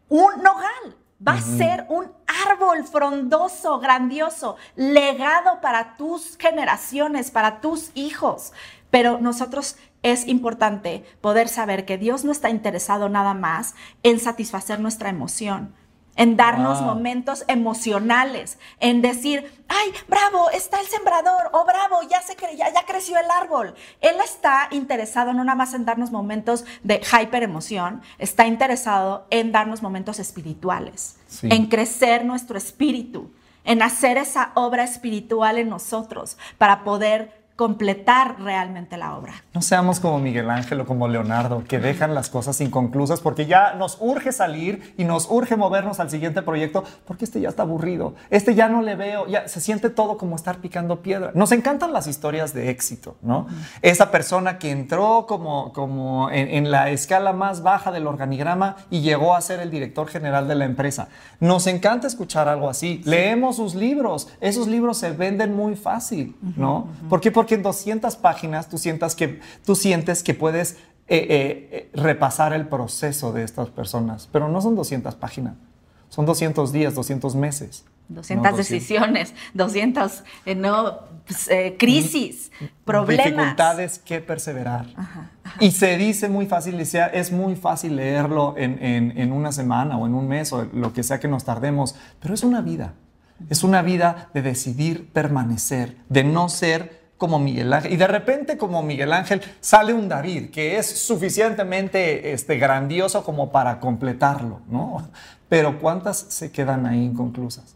un 0.09 0.43
nogal. 0.43 0.97
Va 1.27 1.33
a 1.33 1.41
ser 1.41 1.87
un 1.89 2.13
árbol 2.47 2.85
frondoso, 2.85 3.79
grandioso, 3.79 4.57
legado 4.75 5.63
para 5.63 5.97
tus 5.97 6.37
generaciones, 6.37 7.31
para 7.31 7.63
tus 7.63 7.91
hijos. 7.95 8.53
Pero 8.97 9.19
nosotros 9.21 9.77
es 10.03 10.27
importante 10.27 11.05
poder 11.21 11.49
saber 11.49 11.85
que 11.85 11.99
Dios 11.99 12.25
no 12.25 12.33
está 12.33 12.49
interesado 12.49 13.11
nada 13.11 13.35
más 13.35 13.75
en 14.03 14.19
satisfacer 14.19 14.81
nuestra 14.81 15.11
emoción, 15.11 15.75
en 16.15 16.39
darnos 16.39 16.79
Wow. 16.79 16.95
momentos 16.95 17.45
emocionales, 17.47 18.59
en 18.81 19.03
decir, 19.03 19.53
ay, 19.69 19.93
bravo, 20.09 20.49
está 20.49 20.81
el 20.81 20.87
sembrador, 20.87 21.51
o 21.53 21.67
bravo, 21.67 21.97
ya, 22.09 22.23
se 22.23 22.39
cre- 22.39 22.57
ya, 22.57 22.73
ya 22.73 22.87
creció 22.87 23.19
el 23.19 23.31
árbol. 23.31 23.75
Él 24.01 24.17
está 24.25 24.69
interesado 24.71 25.35
no 25.35 25.45
nada 25.45 25.57
más 25.57 25.75
en 25.75 25.85
darnos 25.85 26.11
momentos 26.11 26.65
de 26.83 27.03
hyper 27.03 27.43
emoción, 27.43 28.01
está 28.17 28.47
interesado 28.47 29.27
en 29.29 29.53
darnos 29.53 29.83
momentos 29.83 30.19
espirituales, 30.19 31.17
Sí. 31.29 31.49
en 31.51 31.67
crecer 31.67 32.25
nuestro 32.25 32.57
espíritu, 32.57 33.31
en 33.65 33.83
hacer 33.83 34.17
esa 34.17 34.53
obra 34.55 34.85
espiritual 34.85 35.59
en 35.59 35.69
nosotros 35.69 36.39
para 36.57 36.83
poder 36.83 37.45
completar 37.57 38.37
realmente 38.39 38.99
la 38.99 39.17
obra. 39.17 39.33
No 39.55 39.63
seamos 39.63 39.99
como 39.99 40.19
Miguel 40.19 40.51
Ángel 40.51 40.83
o 40.83 40.87
como 40.87 41.09
Leonardo, 41.09 41.65
que 41.67 41.79
dejan 41.79 42.15
las 42.15 42.29
cosas 42.29 42.61
inconclusas 42.61 43.21
porque 43.21 43.47
ya 43.47 43.73
nos 43.73 43.97
urge 44.01 44.31
salir 44.33 44.95
y 44.99 45.05
nos 45.05 45.31
urge 45.31 45.57
movernos 45.57 45.99
al 45.99 46.11
siguiente 46.11 46.43
proyecto 46.43 46.85
porque 47.07 47.25
este 47.25 47.41
ya 47.41 47.49
está 47.49 47.63
aburrido, 47.63 48.15
este 48.29 48.55
ya 48.55 48.69
no 48.69 48.83
le 48.83 48.95
veo, 48.95 49.27
ya 49.27 49.49
se 49.49 49.63
siente 49.63 49.89
todo 49.89 50.19
como 50.19 50.37
estar 50.37 50.59
picando 50.59 51.01
piedra. 51.01 51.31
Nos 51.35 51.51
encantan 51.51 51.95
las 51.95 52.07
historias 52.07 52.53
de 52.53 52.69
éxito, 52.69 53.17
¿no? 53.23 53.47
Esa 53.81 54.11
persona 54.11 54.59
que 54.59 54.71
entró 54.71 55.25
como, 55.27 55.73
como 55.73 56.31
en, 56.31 56.49
en 56.49 56.71
la 56.71 56.91
escala 56.91 57.33
más 57.33 57.63
baja 57.63 57.91
del 57.91 58.07
organigrama 58.07 58.77
y 58.91 59.01
llegó 59.01 59.35
a 59.35 59.41
ser 59.41 59.61
el 59.61 59.71
director 59.71 60.09
general 60.09 60.47
de 60.47 60.57
la 60.57 60.67
empresa. 60.67 61.09
Nos 61.41 61.67
encanta 61.67 62.07
escuchar 62.07 62.49
algo 62.49 62.69
así. 62.69 63.01
Leemos 63.05 63.57
sus 63.57 63.75
libros, 63.75 64.29
esos 64.43 64.69
libros 64.69 64.99
se 64.99 65.13
venden 65.13 65.55
muy 65.57 65.75
fácil, 65.75 66.37
¿no? 66.57 66.89
¿Por 67.09 67.23
qué? 67.23 67.31
Porque 67.31 67.46
en 67.55 67.63
200 67.63 68.17
páginas 68.17 68.69
tú, 68.69 68.79
sientas 68.79 69.15
que, 69.15 69.41
tú 69.65 69.75
sientes 69.77 70.23
que 70.23 70.35
puedes 70.35 70.73
eh, 71.09 71.19
eh, 71.19 71.69
eh, 71.71 71.91
repasar 71.95 72.53
el 72.53 72.67
proceso 72.69 73.33
de 73.33 73.45
estas 73.45 73.71
personas, 73.71 74.29
pero 74.33 74.49
no 74.49 74.61
son 74.61 74.75
200 74.75 75.15
páginas, 75.15 75.55
son 76.09 76.27
200 76.27 76.73
días, 76.73 76.95
200 76.95 77.35
meses. 77.37 77.85
200 78.09 78.45
no 78.45 78.57
200. 78.57 78.69
decisiones, 78.81 79.35
200 79.55 80.23
eh, 80.47 80.55
no, 80.55 81.01
pues, 81.27 81.49
eh, 81.49 81.75
crisis, 81.77 82.53
problemas. 82.85 83.27
Dificultades 83.27 83.99
que 83.99 84.21
perseverar. 84.21 84.87
Y 85.59 85.73
se 85.73 85.97
dice 85.97 86.29
muy 86.29 86.47
fácil, 86.47 86.79
es 86.81 87.33
muy 87.33 87.57
fácil 87.57 87.97
leerlo 87.97 88.55
en, 88.57 88.81
en- 88.83 89.19
en 89.19 89.33
una 89.33 89.51
semana 89.51 89.99
o 89.99 90.07
en 90.07 90.15
un 90.15 90.29
mes 90.29 90.53
o 90.53 90.65
lo 90.73 90.93
que 90.93 91.03
sea 91.03 91.19
que 91.19 91.27
nos 91.27 91.45
tardemos, 91.45 91.97
pero 92.21 92.33
es 92.35 92.45
una 92.45 92.61
vida. 92.61 92.95
Es 93.51 93.65
una 93.65 93.83
vida 93.83 94.31
de 94.35 94.41
decidir 94.43 95.11
permanecer, 95.13 95.97
de 96.09 96.23
no 96.25 96.49
ser 96.49 96.96
como 97.19 97.39
Miguel 97.39 97.73
Ángel. 97.73 97.93
Y 97.93 97.97
de 97.97 98.07
repente, 98.07 98.59
como 98.59 98.83
Miguel 98.83 99.13
Ángel, 99.13 99.41
sale 99.61 99.93
un 99.95 100.09
David 100.09 100.51
que 100.51 100.79
es 100.79 100.87
suficientemente 101.07 102.33
este, 102.33 102.57
grandioso 102.59 103.25
como 103.25 103.51
para 103.53 103.81
completarlo, 103.81 104.61
¿no? 104.69 105.09
Pero 105.49 105.79
¿cuántas 105.79 106.17
se 106.19 106.51
quedan 106.51 106.87
ahí 106.87 107.05
inconclusas? 107.05 107.75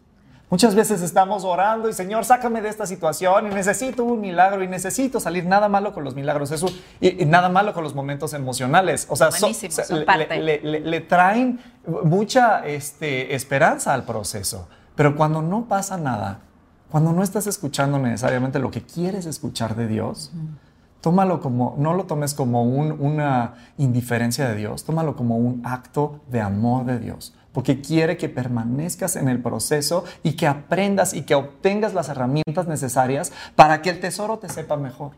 Muchas 0.51 0.75
veces 0.75 1.01
estamos 1.03 1.45
orando 1.45 1.89
y 1.89 1.93
Señor, 1.93 2.25
sácame 2.25 2.61
de 2.61 2.69
esta 2.69 2.85
situación 2.85 3.47
y 3.47 3.55
necesito 3.55 4.03
un 4.03 4.21
milagro 4.21 4.65
y 4.65 4.67
necesito 4.67 5.21
salir. 5.21 5.47
Nada 5.47 5.69
malo 5.69 5.95
con 5.95 6.03
los 6.03 6.17
milagros, 6.17 6.51
eso, 6.51 6.67
y, 7.01 7.23
y 7.23 7.25
nada 7.25 7.49
malo 7.49 7.73
con 7.73 7.85
los 7.85 7.95
momentos 7.95 8.35
emocionales. 8.35 9.07
O 9.09 9.15
sea, 9.15 9.31
so- 9.31 9.47
son 9.85 10.01
le, 10.01 10.05
parte. 10.05 10.41
le- 10.41 10.61
le- 10.61 10.81
le 10.81 11.01
traen 11.03 11.61
mucha 12.03 12.67
este, 12.67 13.33
esperanza 13.37 13.95
al 13.95 14.03
proceso. 14.05 14.69
Pero 14.97 15.15
cuando 15.15 15.41
no 15.41 15.67
pasa 15.69 15.97
nada, 15.97 16.41
cuando 16.91 17.13
no 17.13 17.23
estás 17.23 17.47
escuchando 17.47 17.99
necesariamente 17.99 18.59
lo 18.59 18.71
que 18.71 18.83
quieres 18.83 19.27
escuchar 19.27 19.77
de 19.77 19.87
Dios, 19.87 20.33
tómalo 21.01 21.41
como, 21.41 21.75
no 21.79 21.95
lo 21.95 22.05
tomes 22.05 22.35
como 22.35 22.63
un- 22.65 22.93
una 23.01 23.55
indiferencia 23.79 24.49
de 24.49 24.57
Dios, 24.57 24.85
tómalo 24.85 25.17
como 25.17 25.37
un 25.37 25.63
acto 25.65 26.21
de 26.31 26.41
amor 26.41 26.85
de 26.85 26.99
Dios, 26.99 27.35
porque 27.53 27.81
quiere 27.81 28.17
que 28.17 28.29
permanezcas 28.29 29.17
en 29.17 29.29
el 29.29 29.41
proceso 29.41 30.05
y 30.23 30.33
que 30.35 30.47
aprendas 30.47 31.15
y 31.15 31.23
que 31.23 31.35
obtengas 31.35 31.95
las 31.95 32.09
herramientas 32.09 32.67
necesarias 32.67 33.33
para 33.57 33.81
que 33.83 33.91
el 33.91 34.01
tesoro 34.01 34.39
te 34.39 34.49
sepa 34.49 34.77
mejor. 34.77 35.13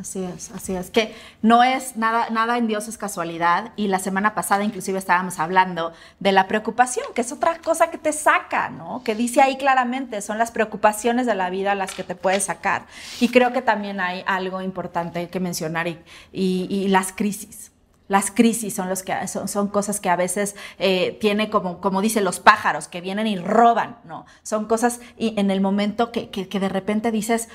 Así 0.00 0.24
es, 0.24 0.50
así 0.52 0.74
es. 0.74 0.90
Que 0.90 1.14
no 1.42 1.62
es 1.62 1.96
nada, 1.98 2.30
nada 2.30 2.56
en 2.56 2.66
Dios 2.66 2.88
es 2.88 2.96
casualidad. 2.96 3.72
Y 3.76 3.88
la 3.88 3.98
semana 3.98 4.34
pasada 4.34 4.64
inclusive 4.64 4.98
estábamos 4.98 5.38
hablando 5.38 5.92
de 6.18 6.32
la 6.32 6.48
preocupación, 6.48 7.04
que 7.14 7.20
es 7.20 7.30
otra 7.30 7.58
cosa 7.58 7.90
que 7.90 7.98
te 7.98 8.14
saca, 8.14 8.70
¿no? 8.70 9.02
Que 9.04 9.14
dice 9.14 9.42
ahí 9.42 9.58
claramente, 9.58 10.22
son 10.22 10.38
las 10.38 10.50
preocupaciones 10.50 11.26
de 11.26 11.34
la 11.34 11.50
vida 11.50 11.74
las 11.74 11.92
que 11.92 12.04
te 12.04 12.14
puedes 12.14 12.44
sacar. 12.44 12.86
Y 13.20 13.28
creo 13.28 13.52
que 13.52 13.60
también 13.60 14.00
hay 14.00 14.24
algo 14.26 14.62
importante 14.62 15.28
que 15.28 15.40
mencionar 15.40 15.86
y, 15.86 15.98
y- 16.32 16.88
las 16.88 17.12
crisis. 17.12 17.70
Las 18.08 18.30
crisis 18.30 18.74
son, 18.74 18.88
los 18.88 19.02
que, 19.02 19.28
son, 19.28 19.46
son 19.46 19.68
cosas 19.68 20.00
que 20.00 20.08
a 20.08 20.16
veces 20.16 20.56
eh, 20.78 21.18
tiene 21.20 21.50
como, 21.50 21.80
como 21.82 22.00
dicen 22.00 22.24
los 22.24 22.40
pájaros, 22.40 22.88
que 22.88 23.02
vienen 23.02 23.26
y 23.26 23.36
roban, 23.36 23.98
¿no? 24.04 24.24
Son 24.42 24.64
cosas 24.66 25.00
y 25.18 25.38
en 25.38 25.50
el 25.50 25.60
momento 25.60 26.12
que- 26.12 26.30
que 26.30 26.60
de 26.60 26.68
repente 26.70 27.10
dices, 27.10 27.48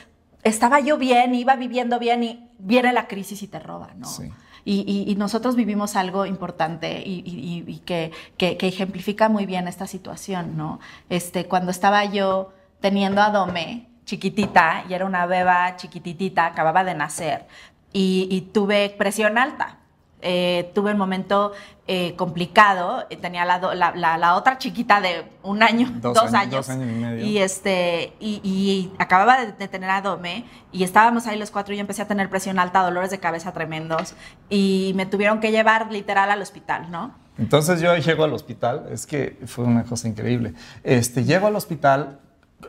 estaba 0.43 0.79
yo 0.79 0.97
bien, 0.97 1.35
iba 1.35 1.55
viviendo 1.55 1.99
bien 1.99 2.23
y 2.23 2.49
viene 2.59 2.93
la 2.93 3.07
crisis 3.07 3.41
y 3.43 3.47
te 3.47 3.59
roba, 3.59 3.89
¿no? 3.95 4.07
Sí. 4.07 4.31
Y, 4.65 4.83
y- 4.85 5.09
y 5.11 5.15
nosotros 5.15 5.55
vivimos 5.55 5.95
algo 5.95 6.25
importante 6.25 7.01
y, 7.05 7.81
que, 7.85 8.11
que- 8.37 8.57
que 8.57 8.67
ejemplifica 8.67 9.29
muy 9.29 9.45
bien 9.45 9.67
esta 9.67 9.87
situación, 9.87 10.57
¿no? 10.57 10.79
Este, 11.09 11.45
cuando 11.45 11.71
estaba 11.71 12.03
yo 12.05 12.53
teniendo 12.81 13.21
a 13.21 13.29
Dome, 13.29 13.87
chiquitita, 14.05 14.83
y 14.89 14.93
era 14.93 15.05
una 15.05 15.25
beba 15.25 15.75
chiquititita, 15.77 16.45
acababa 16.45 16.83
de 16.83 16.95
nacer, 16.95 17.45
y 17.93 18.49
tuve 18.53 18.89
presión 18.89 19.37
alta. 19.37 19.76
Eh, 20.21 20.71
tuve 20.73 20.91
un 20.93 20.97
momento 20.97 21.51
eh, 21.85 22.15
complicado, 22.15 23.05
eh, 23.09 23.17
tenía 23.17 23.45
la, 23.45 23.59
la- 23.75 23.95
la- 23.95 24.17
la 24.17 24.35
otra 24.35 24.57
chiquita 24.57 24.99
de 24.99 25.25
un 25.43 25.61
año, 25.63 25.89
Dos 26.01 26.15
dos, 26.15 26.23
años- 26.23 26.33
años, 26.33 26.51
dos 26.51 26.69
años 26.69 26.89
y 26.89 26.95
medio. 26.99 27.25
y 27.25 27.37
este, 27.37 28.13
y, 28.19 28.41
y 28.43 28.91
acababa 28.99 29.39
de, 29.45 29.51
de 29.53 29.67
tener 29.67 29.89
a 29.91 30.01
Dome 30.01 30.43
y 30.71 30.83
estábamos 30.83 31.27
ahí 31.27 31.37
los 31.37 31.51
cuatro 31.51 31.73
y 31.73 31.77
yo 31.77 31.81
empecé 31.81 32.01
a 32.01 32.07
tener 32.07 32.29
presión 32.29 32.57
alta, 32.59 32.81
dolores 32.81 33.11
de 33.11 33.19
cabeza 33.19 33.53
tremendos 33.53 34.15
y 34.49 34.91
me 34.95 35.05
tuvieron 35.05 35.39
que 35.39 35.51
llevar 35.51 35.91
literal 35.91 36.31
al 36.31 36.41
hospital, 36.41 36.89
¿no? 36.91 37.15
Entonces 37.37 37.79
yo 37.79 37.95
llego 37.95 38.23
al 38.23 38.33
hospital, 38.33 38.87
es 38.91 39.05
que 39.05 39.37
fue 39.45 39.63
una 39.65 39.83
cosa 39.83 40.07
increíble. 40.07 40.55
Este, 40.83 41.23
llego 41.23 41.45
al 41.47 41.55
hospital, 41.55 42.19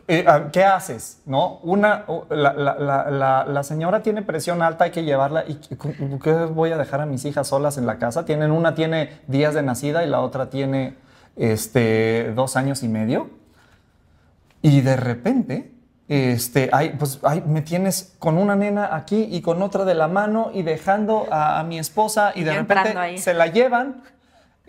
eh, 0.07 0.23
ah, 0.27 0.49
¿qué 0.51 0.63
haces? 0.63 1.21
¿No? 1.25 1.57
Una, 1.63 2.05
la, 2.29 2.53
la- 2.53 2.75
la- 3.09 3.45
la- 3.47 3.63
señora 3.63 4.01
tiene 4.03 4.21
presión 4.21 4.61
alta, 4.61 4.83
hay 4.85 4.91
que 4.91 5.03
llevarla. 5.03 5.43
¿Y 5.47 5.55
qué- 5.55 6.33
voy 6.45 6.71
a 6.71 6.77
dejar 6.77 7.01
a 7.01 7.05
mis 7.05 7.25
hijas 7.25 7.47
solas 7.47 7.77
en 7.77 7.85
la 7.85 7.97
casa? 7.97 8.25
Tienen, 8.25 8.51
una 8.51 8.75
tiene 8.75 9.19
días 9.27 9.53
de 9.53 9.63
nacida 9.63 10.03
y 10.03 10.07
la 10.07 10.21
otra 10.21 10.49
tiene 10.49 10.95
este, 11.35 12.31
dos 12.35 12.55
años 12.55 12.83
y 12.83 12.87
medio. 12.87 13.29
Y 14.61 14.81
de 14.81 14.95
repente, 14.95 15.71
este, 16.07 16.69
ay, 16.73 16.95
pues, 16.99 17.19
ay, 17.23 17.43
me 17.47 17.61
tienes 17.61 18.15
con 18.19 18.37
una 18.37 18.55
nena 18.55 18.95
aquí 18.95 19.27
y 19.31 19.41
con 19.41 19.61
otra 19.61 19.85
de 19.85 19.93
la 19.95 20.07
mano 20.07 20.51
y 20.53 20.63
dejando 20.63 21.27
a, 21.31 21.59
a 21.59 21.63
mi 21.63 21.79
esposa 21.79 22.31
y 22.35 22.43
de 22.43 22.53
Yo 22.53 22.59
repente 22.59 22.97
ahí. 22.97 23.17
se 23.17 23.33
la 23.33 23.47
llevan 23.47 24.03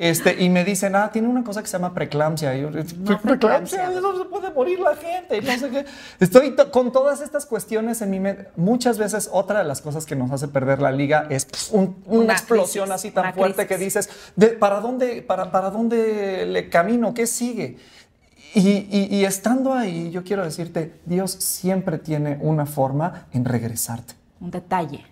este, 0.03 0.43
y 0.43 0.49
me 0.49 0.65
dicen, 0.65 0.97
ah, 0.97 1.11
tiene 1.13 1.29
una 1.29 1.45
cosa 1.45 1.61
que 1.61 1.69
se 1.69 1.73
llama 1.77 1.93
preeclampsia. 1.93 2.57
Y 2.57 2.63
yo, 2.63 2.71
¿qué 2.73 3.17
preeclampsia. 3.23 3.91
Eso 3.93 4.17
se 4.19 4.25
puede 4.25 4.51
morir 4.51 4.81
la 4.81 4.97
gente. 4.97 5.37
y 5.37 5.41
no 5.43 5.53
sé 5.59 5.69
qué. 5.69 5.85
Estoy 6.19 6.57
to- 6.57 6.71
con 6.71 6.91
todas 6.91 7.21
estas 7.21 7.45
cuestiones 7.45 8.01
en 8.01 8.09
mi 8.11 8.19
mente. 8.19 8.49
Muchas 8.57 8.97
veces 8.97 9.29
otra 9.31 9.59
de 9.59 9.65
las 9.67 9.83
cosas 9.83 10.07
que 10.07 10.17
nos 10.17 10.31
hace 10.33 10.49
perder 10.49 10.81
la 10.81 10.91
liga 10.91 11.27
es 11.29 11.47
un- 11.71 12.03
una, 12.07 12.25
Una 12.25 12.33
explosión 12.33 12.87
crisis, 12.87 12.95
así 13.07 13.11
tan 13.11 13.35
fuerte 13.35 13.67
que 13.67 13.77
dices, 13.77 14.09
de, 14.37 14.49
¿para, 14.49 14.81
dónde, 14.81 15.21
para, 15.23 15.51
¿para 15.53 15.69
dónde 15.71 16.47
le 16.47 16.71
camino? 16.71 17.13
¿Qué 17.13 17.27
sigue? 17.27 17.77
Y, 18.55 18.69
y- 18.91 19.09
y 19.11 19.25
estando 19.27 19.75
ahí, 19.75 20.11
yo 20.11 20.25
quiero 20.25 20.43
decirte, 20.45 20.99
Dios 21.05 21.31
siempre 21.31 21.99
tiene 21.99 22.39
una 22.41 22.65
forma 22.67 23.27
en 23.33 23.45
regresarte. 23.45 24.15
Un 24.41 24.51
detalle, 24.51 25.05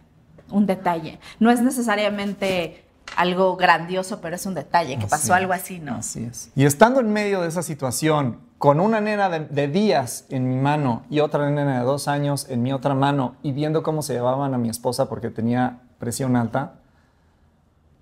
un 0.51 0.65
detalle. 0.67 1.21
No 1.39 1.51
es 1.51 1.61
necesariamente 1.61 2.85
algo 3.17 3.57
grandioso, 3.57 4.21
pero 4.21 4.37
es 4.37 4.47
un 4.47 4.55
detalle, 4.55 4.99
que 4.99 5.07
pasó 5.07 5.35
algo 5.35 5.53
así, 5.53 5.79
¿no? 5.79 5.97
Así 5.97 6.25
es. 6.25 6.51
Y 6.55 6.65
estando 6.65 7.01
en 7.01 7.13
medio 7.13 7.43
de 7.43 7.49
esa 7.49 7.63
situación, 7.63 8.39
con 8.59 8.81
una 8.81 9.01
nena 9.01 9.29
de, 9.29 9.69
días 9.69 10.27
en 10.31 10.49
mi 10.49 10.57
mano 10.57 11.03
y 11.09 11.21
otra 11.21 11.49
nena 11.49 11.79
de 11.79 11.85
dos 11.85 12.09
años 12.09 12.47
en 12.51 12.63
mi 12.63 12.73
otra 12.73 12.95
mano 12.95 13.37
y 13.43 13.53
viendo 13.53 13.85
cómo 13.85 14.03
se 14.03 14.15
llevaban 14.15 14.53
a 14.53 14.59
mi 14.59 14.69
esposa 14.69 15.09
porque 15.09 15.31
tenía 15.31 15.81
presión 15.99 16.35
alta, 16.35 16.75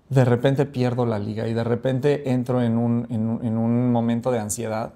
de 0.09 0.25
repente 0.25 0.65
pierdo 0.65 1.05
la 1.05 1.19
liga 1.19 1.47
y 1.47 1.53
de 1.53 1.63
repente 1.63 2.31
entro 2.31 2.63
en 2.63 2.77
un, 2.77 3.05
en 3.09 3.57
un, 3.57 3.91
momento 3.91 4.31
de 4.31 4.39
ansiedad 4.39 4.93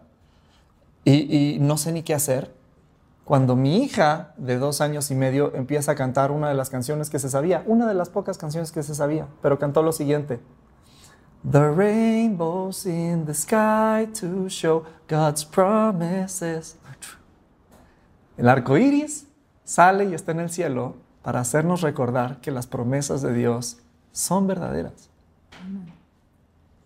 y, 1.04 1.56
y 1.56 1.60
no 1.60 1.78
sé 1.78 1.91
ni 1.91 2.02
qué 2.02 2.15
hacer. 2.15 2.52
Cuando 3.32 3.56
mi 3.56 3.82
hija 3.82 4.34
de 4.36 4.58
dos 4.58 4.82
años 4.82 5.10
y 5.10 5.15
medio 5.15 5.56
empieza 5.56 5.94
a 5.94 5.96
cantar 5.96 6.32
una 6.32 6.50
de 6.50 6.54
las 6.54 6.70
canciones 6.70 7.10
que 7.10 7.17
se 7.17 7.30
sabía, 7.30 7.63
una 7.65 7.88
de 7.88 7.94
las 7.94 8.10
pocas 8.10 8.38
canciones 8.38 8.74
que 8.74 8.84
se 8.84 8.94
sabía, 8.94 9.26
pero 9.41 9.58
cantó 9.58 9.84
lo 9.84 9.94
siguiente. 9.94 10.41
The 11.50 11.70
rainbows 11.70 12.86
in 12.86 13.26
the 13.26 13.34
sky 13.34 14.12
to 14.20 14.50
show 14.50 14.84
God's 15.08 15.46
promises 15.46 16.78
El 18.36 18.50
arco 18.50 18.76
iris 18.76 19.26
sale 19.63 20.04
y 20.04 20.13
está 20.13 20.34
en 20.34 20.41
el 20.41 20.50
cielo 20.50 20.98
para 21.22 21.39
hacernos 21.39 21.80
recordar 21.80 22.41
que 22.41 22.52
las 22.52 22.67
promesas 22.67 23.22
de 23.22 23.34
Dios 23.34 23.78
son 24.12 24.46
verdaderas. 24.46 25.11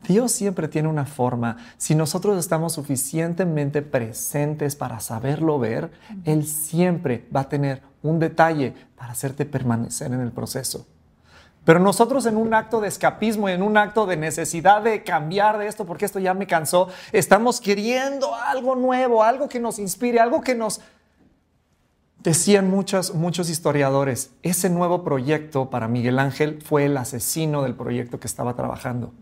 Dios 0.08 0.32
siempre 0.32 0.68
tiene 0.68 0.88
una 0.88 1.06
forma. 1.06 1.58
Si 1.78 1.96
nosotros 1.96 2.38
estamos 2.38 2.74
suficientemente 2.74 3.82
presentes 3.82 4.76
para 4.76 5.00
saberlo 5.00 5.60
ver, 5.60 5.92
Él 6.24 6.46
siempre 6.46 7.28
va 7.36 7.42
a 7.42 7.50
tener 7.50 7.82
un 8.04 8.20
detalle 8.20 8.74
para 8.96 9.12
hacerte 9.12 9.46
permanecer 9.46 10.12
en 10.14 10.22
el 10.22 10.32
proceso. 10.32 10.86
Pero 11.66 11.80
nosotros 11.80 12.28
en 12.28 12.38
un 12.38 12.54
acto 12.54 12.80
de 12.80 12.88
escapismo, 12.88 13.50
en 13.50 13.64
un 13.64 13.76
acto 13.76 14.06
de 14.06 14.18
necesidad 14.18 14.84
de 14.84 15.04
cambiar 15.04 15.58
de 15.58 15.68
esto, 15.68 15.86
porque 15.86 16.06
esto 16.06 16.20
ya 16.20 16.36
me 16.36 16.46
cansó, 16.46 16.90
estamos 17.12 17.60
queriendo 17.60 18.34
algo 18.36 18.76
nuevo, 18.76 19.24
algo 19.24 19.50
que 19.50 19.60
nos 19.60 19.80
inspire, 19.80 20.20
algo 20.20 20.42
que 20.42 20.54
nos... 20.54 20.82
Decían 22.20 22.70
muchos, 22.70 23.14
muchos 23.14 23.50
historiadores, 23.50 24.32
ese 24.42 24.70
nuevo 24.70 25.04
proyecto 25.04 25.70
para 25.70 25.88
Miguel 25.88 26.18
Ángel 26.18 26.60
fue 26.64 26.86
el 26.86 26.98
asesino 26.98 27.62
del 27.62 27.76
proyecto 27.76 28.20
que 28.20 28.28
estaba 28.28 28.56
trabajando. 28.56 29.14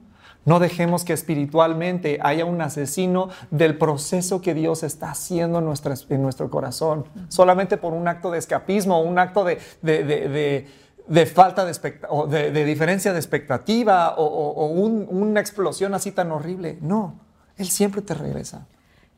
No 0.45 0.59
dejemos 0.59 1.05
que 1.05 1.13
espiritualmente 1.13 2.19
haya 2.21 2.45
un 2.45 2.61
asesino 2.61 3.29
del 3.49 3.77
proceso 3.77 4.41
que 4.41 4.53
Dios 4.53 4.83
está 4.83 5.11
haciendo 5.11 5.59
en, 5.59 5.65
en 6.09 6.21
nuestro 6.21 6.49
corazón, 6.49 7.05
solamente 7.29 7.77
por 7.77 7.93
un 7.93 8.07
acto 8.07 8.31
de 8.31 8.39
escapismo, 8.39 9.01
un 9.01 9.19
acto 9.19 9.43
de, 9.45 9.59
de 9.81 10.67
de 11.07 11.25
falta 11.25 11.65
de, 11.65 12.51
de, 12.51 12.65
diferencia 12.65 13.11
de 13.11 13.19
expectativa 13.19 14.15
o, 14.17 14.65
una 14.65 15.39
explosión 15.39 15.93
así 15.93 16.11
tan 16.11 16.31
horrible. 16.31 16.77
No, 16.81 17.15
Él 17.57 17.69
siempre 17.69 18.01
te 18.01 18.13
regresa. 18.13 18.65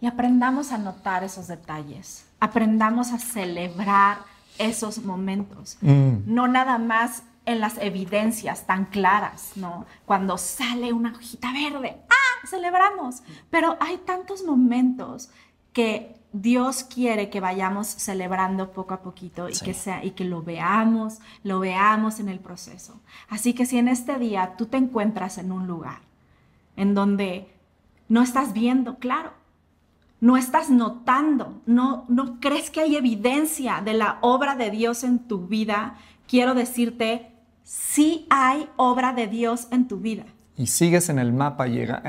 Y 0.01 0.07
aprendamos 0.07 0.71
a 0.71 0.77
notar 0.77 1.23
esos 1.23 1.47
detalles, 1.47 2.25
aprendamos 2.39 3.11
a 3.11 3.19
celebrar 3.19 4.19
esos 4.57 4.99
momentos, 4.99 5.77
mm. 5.81 6.23
no 6.25 6.47
nada 6.47 6.77
más 6.77 7.23
en 7.45 7.59
las 7.59 7.77
evidencias 7.77 8.65
tan 8.65 8.85
claras, 8.85 9.53
¿no? 9.55 9.85
Cuando 10.05 10.37
sale 10.37 10.93
una 10.93 11.13
hojita 11.13 11.51
verde, 11.53 11.97
¡ah! 12.09 12.47
Celebramos. 12.47 13.23
Pero 13.49 13.77
hay 13.79 13.97
tantos 13.97 14.43
momentos 14.43 15.29
que 15.73 16.15
Dios 16.31 16.83
quiere 16.83 17.29
que 17.29 17.39
vayamos 17.39 17.87
celebrando 17.87 18.71
poco 18.71 18.93
a 18.93 19.01
poquito 19.01 19.47
y, 19.47 19.53
que 19.53 19.73
sea, 19.73 20.03
y 20.03 20.11
que 20.11 20.25
lo 20.25 20.41
veamos, 20.41 21.19
lo 21.43 21.59
veamos 21.59 22.19
en 22.19 22.29
el 22.29 22.39
proceso. 22.39 22.99
Así 23.29 23.53
que 23.53 23.65
si 23.65 23.77
en 23.77 23.87
este 23.87 24.17
día 24.17 24.55
tú 24.57 24.65
te 24.65 24.77
encuentras 24.77 25.37
en 25.37 25.51
un 25.51 25.65
lugar 25.65 25.99
en 26.75 26.93
donde 26.93 27.53
no 28.09 28.21
estás 28.21 28.53
viendo 28.53 28.99
claro, 28.99 29.33
no 30.19 30.37
estás 30.37 30.69
notando, 30.69 31.61
no, 31.65 32.05
no 32.09 32.39
crees 32.39 32.69
que 32.69 32.81
hay 32.81 32.95
evidencia 32.95 33.81
de 33.81 33.93
la 33.93 34.17
obra 34.21 34.55
de 34.55 34.71
Dios 34.71 35.03
en 35.03 35.19
tu 35.19 35.47
vida, 35.47 35.97
quiero 36.27 36.53
decirte, 36.53 37.34
sí 37.65 38.25
hay 38.29 38.69
obra 38.77 39.11
de 39.11 39.27
Dios 39.27 39.67
en 39.71 39.89
tu 39.89 39.97
vida. 39.97 40.23
Y 40.55 40.67
sigues 40.67 41.09
en 41.09 41.19
el 41.19 41.33
mapa 41.33 41.67
llega 41.67 42.01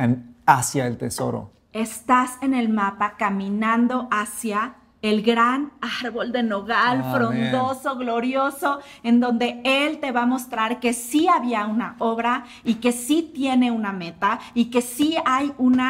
hacia 0.47 0.87
el 0.87 0.97
tesoro 0.97 1.51
estás 1.81 2.38
en 2.40 2.55
el 2.55 2.71
mapa 2.71 3.16
caminando 3.19 4.09
hacia 4.11 4.77
el 5.03 5.23
gran 5.23 5.73
árbol 6.03 6.33
de 6.33 6.42
nogal, 6.42 7.05
frondoso, 7.12 7.97
glorioso, 7.97 8.81
en 9.03 9.21
donde 9.21 9.61
Él 9.62 9.99
te 10.01 10.11
va 10.11 10.23
a 10.23 10.27
mostrar 10.27 10.81
que 10.81 10.95
sí 10.95 11.29
había 11.29 11.66
una 11.66 11.95
obra 11.99 12.45
y 12.64 12.77
que 12.77 12.92
sí 12.92 13.31
tiene 13.35 13.71
una 13.71 13.92
meta 13.92 14.40
y 14.55 14.66
que 14.66 14.81
sí 14.81 15.16
hay 15.27 15.53
un 15.59 15.81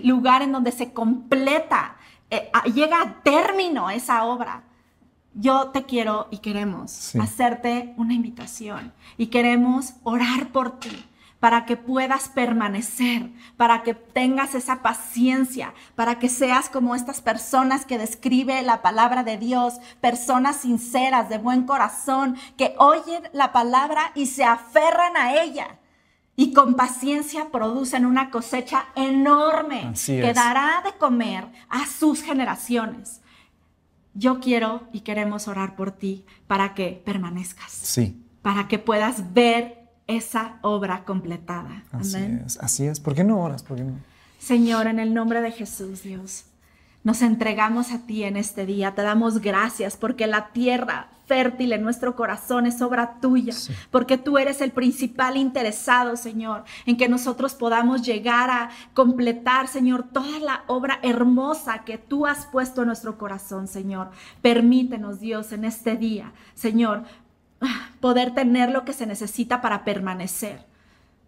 lugar 0.00 0.42
en 0.42 0.52
donde 0.52 0.70
se 0.70 0.92
completa, 0.92 1.96
eh, 2.30 2.50
llega 2.74 3.00
a 3.00 3.22
término 3.22 3.88
esa 3.88 4.24
obra. 4.24 4.62
Yo 5.38 5.68
te 5.68 5.84
quiero 5.84 6.28
y 6.30 6.38
queremos 6.38 7.14
hacerte 7.16 7.92
una 7.98 8.14
invitación 8.14 8.94
y 9.18 9.26
queremos 9.26 9.92
orar 10.02 10.48
por 10.48 10.80
ti 10.80 11.04
para 11.40 11.66
que 11.66 11.76
puedas 11.76 12.30
permanecer, 12.30 13.30
para 13.58 13.82
que 13.82 13.92
tengas 13.92 14.54
esa 14.54 14.80
paciencia, 14.80 15.74
para 15.94 16.18
que 16.18 16.30
seas 16.30 16.70
como 16.70 16.94
estas 16.94 17.20
personas 17.20 17.84
que 17.84 17.98
describe 17.98 18.62
la 18.62 18.80
palabra 18.80 19.24
de 19.24 19.36
Dios, 19.36 19.74
personas 20.00 20.56
sinceras, 20.56 21.28
de 21.28 21.36
buen 21.36 21.64
corazón, 21.64 22.38
que 22.56 22.74
oyen 22.78 23.24
la 23.34 23.52
palabra 23.52 24.12
y 24.14 24.26
se 24.26 24.42
aferran 24.42 25.18
a 25.18 25.42
ella. 25.42 25.78
Y 26.34 26.54
con 26.54 26.76
paciencia 26.76 27.50
producen 27.52 28.06
una 28.06 28.30
cosecha 28.30 28.86
enorme 28.94 29.92
que 30.06 30.32
dará 30.32 30.82
de 30.82 30.92
comer 30.92 31.46
a 31.68 31.86
sus 31.86 32.22
generaciones. 32.22 33.20
Yo 34.16 34.40
quiero 34.40 34.88
y 34.92 35.00
queremos 35.00 35.46
orar 35.46 35.76
por 35.76 35.92
ti 35.92 36.24
para 36.46 36.74
que 36.74 37.02
permanezcas. 37.04 37.70
Sí. 37.70 38.22
Para 38.42 38.66
que 38.66 38.78
puedas 38.78 39.34
ver 39.34 39.90
esa 40.06 40.58
obra 40.62 41.04
completada. 41.04 41.84
Así 41.92 42.16
es, 42.16 42.58
así 42.58 42.86
es. 42.86 43.00
¿Por 43.00 43.14
qué 43.14 43.24
no 43.24 43.40
oras? 43.40 43.62
¿Por 43.62 43.76
qué 43.76 43.84
no? 43.84 43.98
Señor, 44.38 44.86
en 44.86 45.00
el 45.00 45.12
nombre 45.12 45.40
de 45.40 45.50
Jesús, 45.50 46.02
Dios, 46.02 46.44
nos 47.06 47.22
entregamos 47.22 47.92
a 47.92 48.00
ti 48.00 48.24
en 48.24 48.36
este 48.36 48.66
día. 48.66 48.96
Te 48.96 49.02
damos 49.02 49.40
gracias 49.40 49.96
porque 49.96 50.26
la 50.26 50.48
tierra 50.48 51.06
fértil 51.26 51.72
en 51.72 51.84
nuestro 51.84 52.16
corazón 52.16 52.66
es 52.66 52.82
obra 52.82 53.20
tuya, 53.20 53.54
porque 53.92 54.18
tú 54.18 54.38
eres 54.38 54.60
el 54.60 54.72
principal 54.72 55.36
interesado, 55.36 56.16
Señor, 56.16 56.64
en 56.84 56.96
que 56.96 57.08
nosotros 57.08 57.54
podamos 57.54 58.02
llegar 58.02 58.50
a 58.50 58.70
completar, 58.92 59.68
Señor, 59.68 60.08
toda 60.12 60.40
la 60.40 60.64
obra 60.66 60.98
hermosa 61.02 61.84
que 61.84 61.96
tú 61.96 62.26
has 62.26 62.46
puesto 62.46 62.82
en 62.82 62.88
nuestro 62.88 63.16
corazón, 63.18 63.68
Señor. 63.68 64.10
Permítenos, 64.42 65.20
Dios, 65.20 65.52
en 65.52 65.64
este 65.64 65.94
día, 65.94 66.32
Señor, 66.54 67.04
poder 68.00 68.34
tener 68.34 68.70
lo 68.70 68.84
que 68.84 68.92
se 68.92 69.06
necesita 69.06 69.60
para 69.60 69.84
permanecer. 69.84 70.66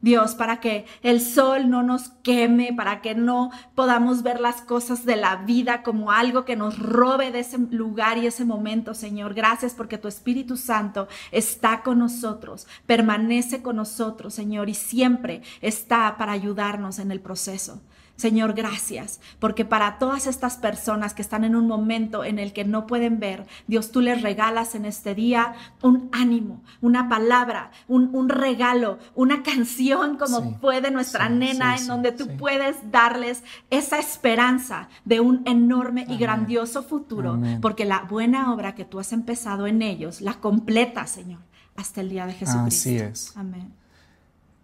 Dios, 0.01 0.35
para 0.37 0.61
que 0.61 0.87
el 1.03 1.21
sol 1.21 1.69
no 1.69 1.83
nos 1.83 2.11
queme, 2.23 2.73
para 2.73 3.01
que 3.01 3.15
no 3.15 3.51
podamos 3.75 4.23
ver 4.23 4.41
las 4.41 4.61
cosas 4.61 5.05
de 5.05 5.17
la 5.17 5.37
vida 5.37 5.83
como 5.83 6.13
algo 6.13 6.45
que 6.45 6.55
nos 6.55 6.79
robe 6.79 7.33
de 7.33 7.41
ese 7.41 7.59
lugar 7.59 8.19
y 8.19 8.27
ese 8.27 8.45
momento, 8.45 8.95
Señor. 8.95 9.35
Gracias 9.35 9.75
porque 9.75 9.99
tu 9.99 10.07
Espíritu 10.07 10.57
Santo 10.57 11.09
está 11.33 11.83
con 11.83 11.99
nosotros, 11.99 12.67
permanece 12.87 13.61
con 13.61 13.77
nosotros, 13.77 14.35
Señor, 14.35 14.69
y 14.69 14.75
siempre 14.75 15.43
está 15.61 16.17
para 16.17 16.33
ayudarnos 16.33 16.99
en 16.99 17.11
el 17.11 17.21
proceso. 17.21 17.81
Señor, 18.19 18.55
gracias, 18.55 19.21
porque 19.39 19.65
para 19.65 19.97
todas 19.99 20.27
estas 20.27 20.57
personas 20.57 21.15
que 21.15 21.23
están 21.23 21.45
en 21.45 21.55
un 21.55 21.69
momento 21.69 22.25
en 22.25 22.41
el 22.41 22.53
que 22.53 22.65
no 22.65 22.85
pueden 22.89 23.21
ver, 23.21 23.47
Dios, 23.69 23.93
tú 23.93 24.01
les 24.01 24.23
regalas 24.23 24.75
en 24.75 24.87
este 24.87 25.15
día 25.15 25.55
un 25.83 26.09
ánimo, 26.11 26.61
una 26.81 27.09
palabra, 27.09 27.71
un, 27.87 28.29
regalo, 28.29 28.99
una 29.15 29.45
canción 29.45 30.17
como 30.17 30.59
puede 30.59 30.91
nuestra 30.91 31.29
nena, 31.29 31.77
en 31.77 31.87
donde 31.87 32.11
tú 32.11 32.27
puedes 32.37 32.91
darles 32.91 33.45
esa 33.71 34.01
esperanza 34.01 34.89
de 35.05 35.21
un 35.21 35.43
enorme 35.47 36.05
y 36.09 36.17
grandioso 36.17 36.83
futuro, 36.83 37.41
porque 37.63 37.85
la 37.85 38.01
buena 38.01 38.53
obra 38.53 38.75
que 38.75 38.85
tú 38.85 38.99
has 38.99 39.13
empezado 39.13 39.69
en 39.69 39.81
ellos, 39.81 40.21
la 40.21 40.35
completa, 40.35 41.07
Señor, 41.07 41.39
hasta 41.77 42.01
el 42.01 42.09
día 42.09 42.27
de 42.27 42.33
Jesucristo. 42.33 42.67
Así 42.67 42.97
es. 42.97 43.37
Amén. 43.37 43.73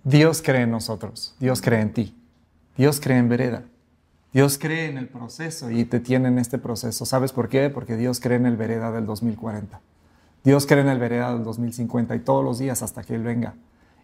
Dios 0.03 0.43
cree 0.43 0.63
en 0.63 0.73
nosotros, 0.73 1.37
Dios 1.39 1.63
cree 1.63 1.81
en 1.81 1.93
ti. 1.93 2.15
Dios 2.77 3.01
cree 3.01 3.19
en 3.19 3.29
vereda. 3.29 3.65
Dios 4.33 4.59
cree 4.59 4.89
en 4.89 4.99
el 4.99 5.09
proceso 5.09 5.71
y 5.71 5.85
te 5.85 6.01
tiene 6.01 6.29
en 6.29 6.39
este 6.39 6.59
proceso. 6.59 7.07
¿Sabes 7.07 7.33
por 7.33 7.49
qué? 7.49 7.71
Porque 7.71 7.97
Dios 7.97 8.19
cree 8.19 8.37
en 8.37 8.47
el 8.47 8.57
vereda 8.57 8.91
del 8.91 9.07
2040. 9.07 9.81
Dios 10.43 10.67
cree 10.67 10.81
en 10.81 10.89
el 10.89 10.99
vereda 10.99 11.33
del 11.33 11.45
2050 11.45 12.17
y 12.17 12.21
todos 12.21 12.45
los 12.45 12.59
días 12.59 12.83
hasta 12.83 13.05
que 13.05 13.15
Él 13.15 13.23
venga. 13.23 13.55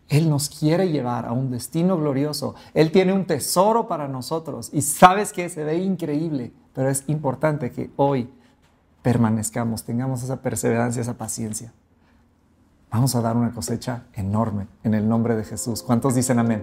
Él 0.08 0.28
nos 0.28 0.48
quiere 0.48 0.90
llevar 0.90 1.26
a 1.26 1.32
un 1.32 1.50
destino 1.50 1.96
glorioso. 1.96 2.54
Él 2.74 2.92
tiene 2.92 3.12
un 3.12 3.26
tesoro 3.26 3.88
para 3.88 4.08
nosotros 4.08 4.70
y 4.72 4.82
sabes 4.82 5.32
que 5.32 5.48
se 5.48 5.64
ve 5.64 5.78
increíble, 5.78 6.52
pero 6.74 6.88
es 6.90 7.04
importante 7.08 7.70
que 7.70 7.90
hoy 7.96 8.30
permanezcamos, 9.02 9.84
tengamos 9.84 10.22
esa 10.22 10.42
perseverancia, 10.42 11.02
esa 11.02 11.16
paciencia. 11.16 11.72
vamos 12.90 13.14
a 13.14 13.20
dar 13.20 13.36
una 13.36 13.52
cosecha 13.52 14.04
enorme 14.14 14.66
en 14.82 14.94
el 14.94 15.08
nombre 15.08 15.36
de 15.36 15.44
Jesús. 15.44 15.82
¿Cuántos 15.82 16.14
dicen 16.14 16.38
amén? 16.38 16.62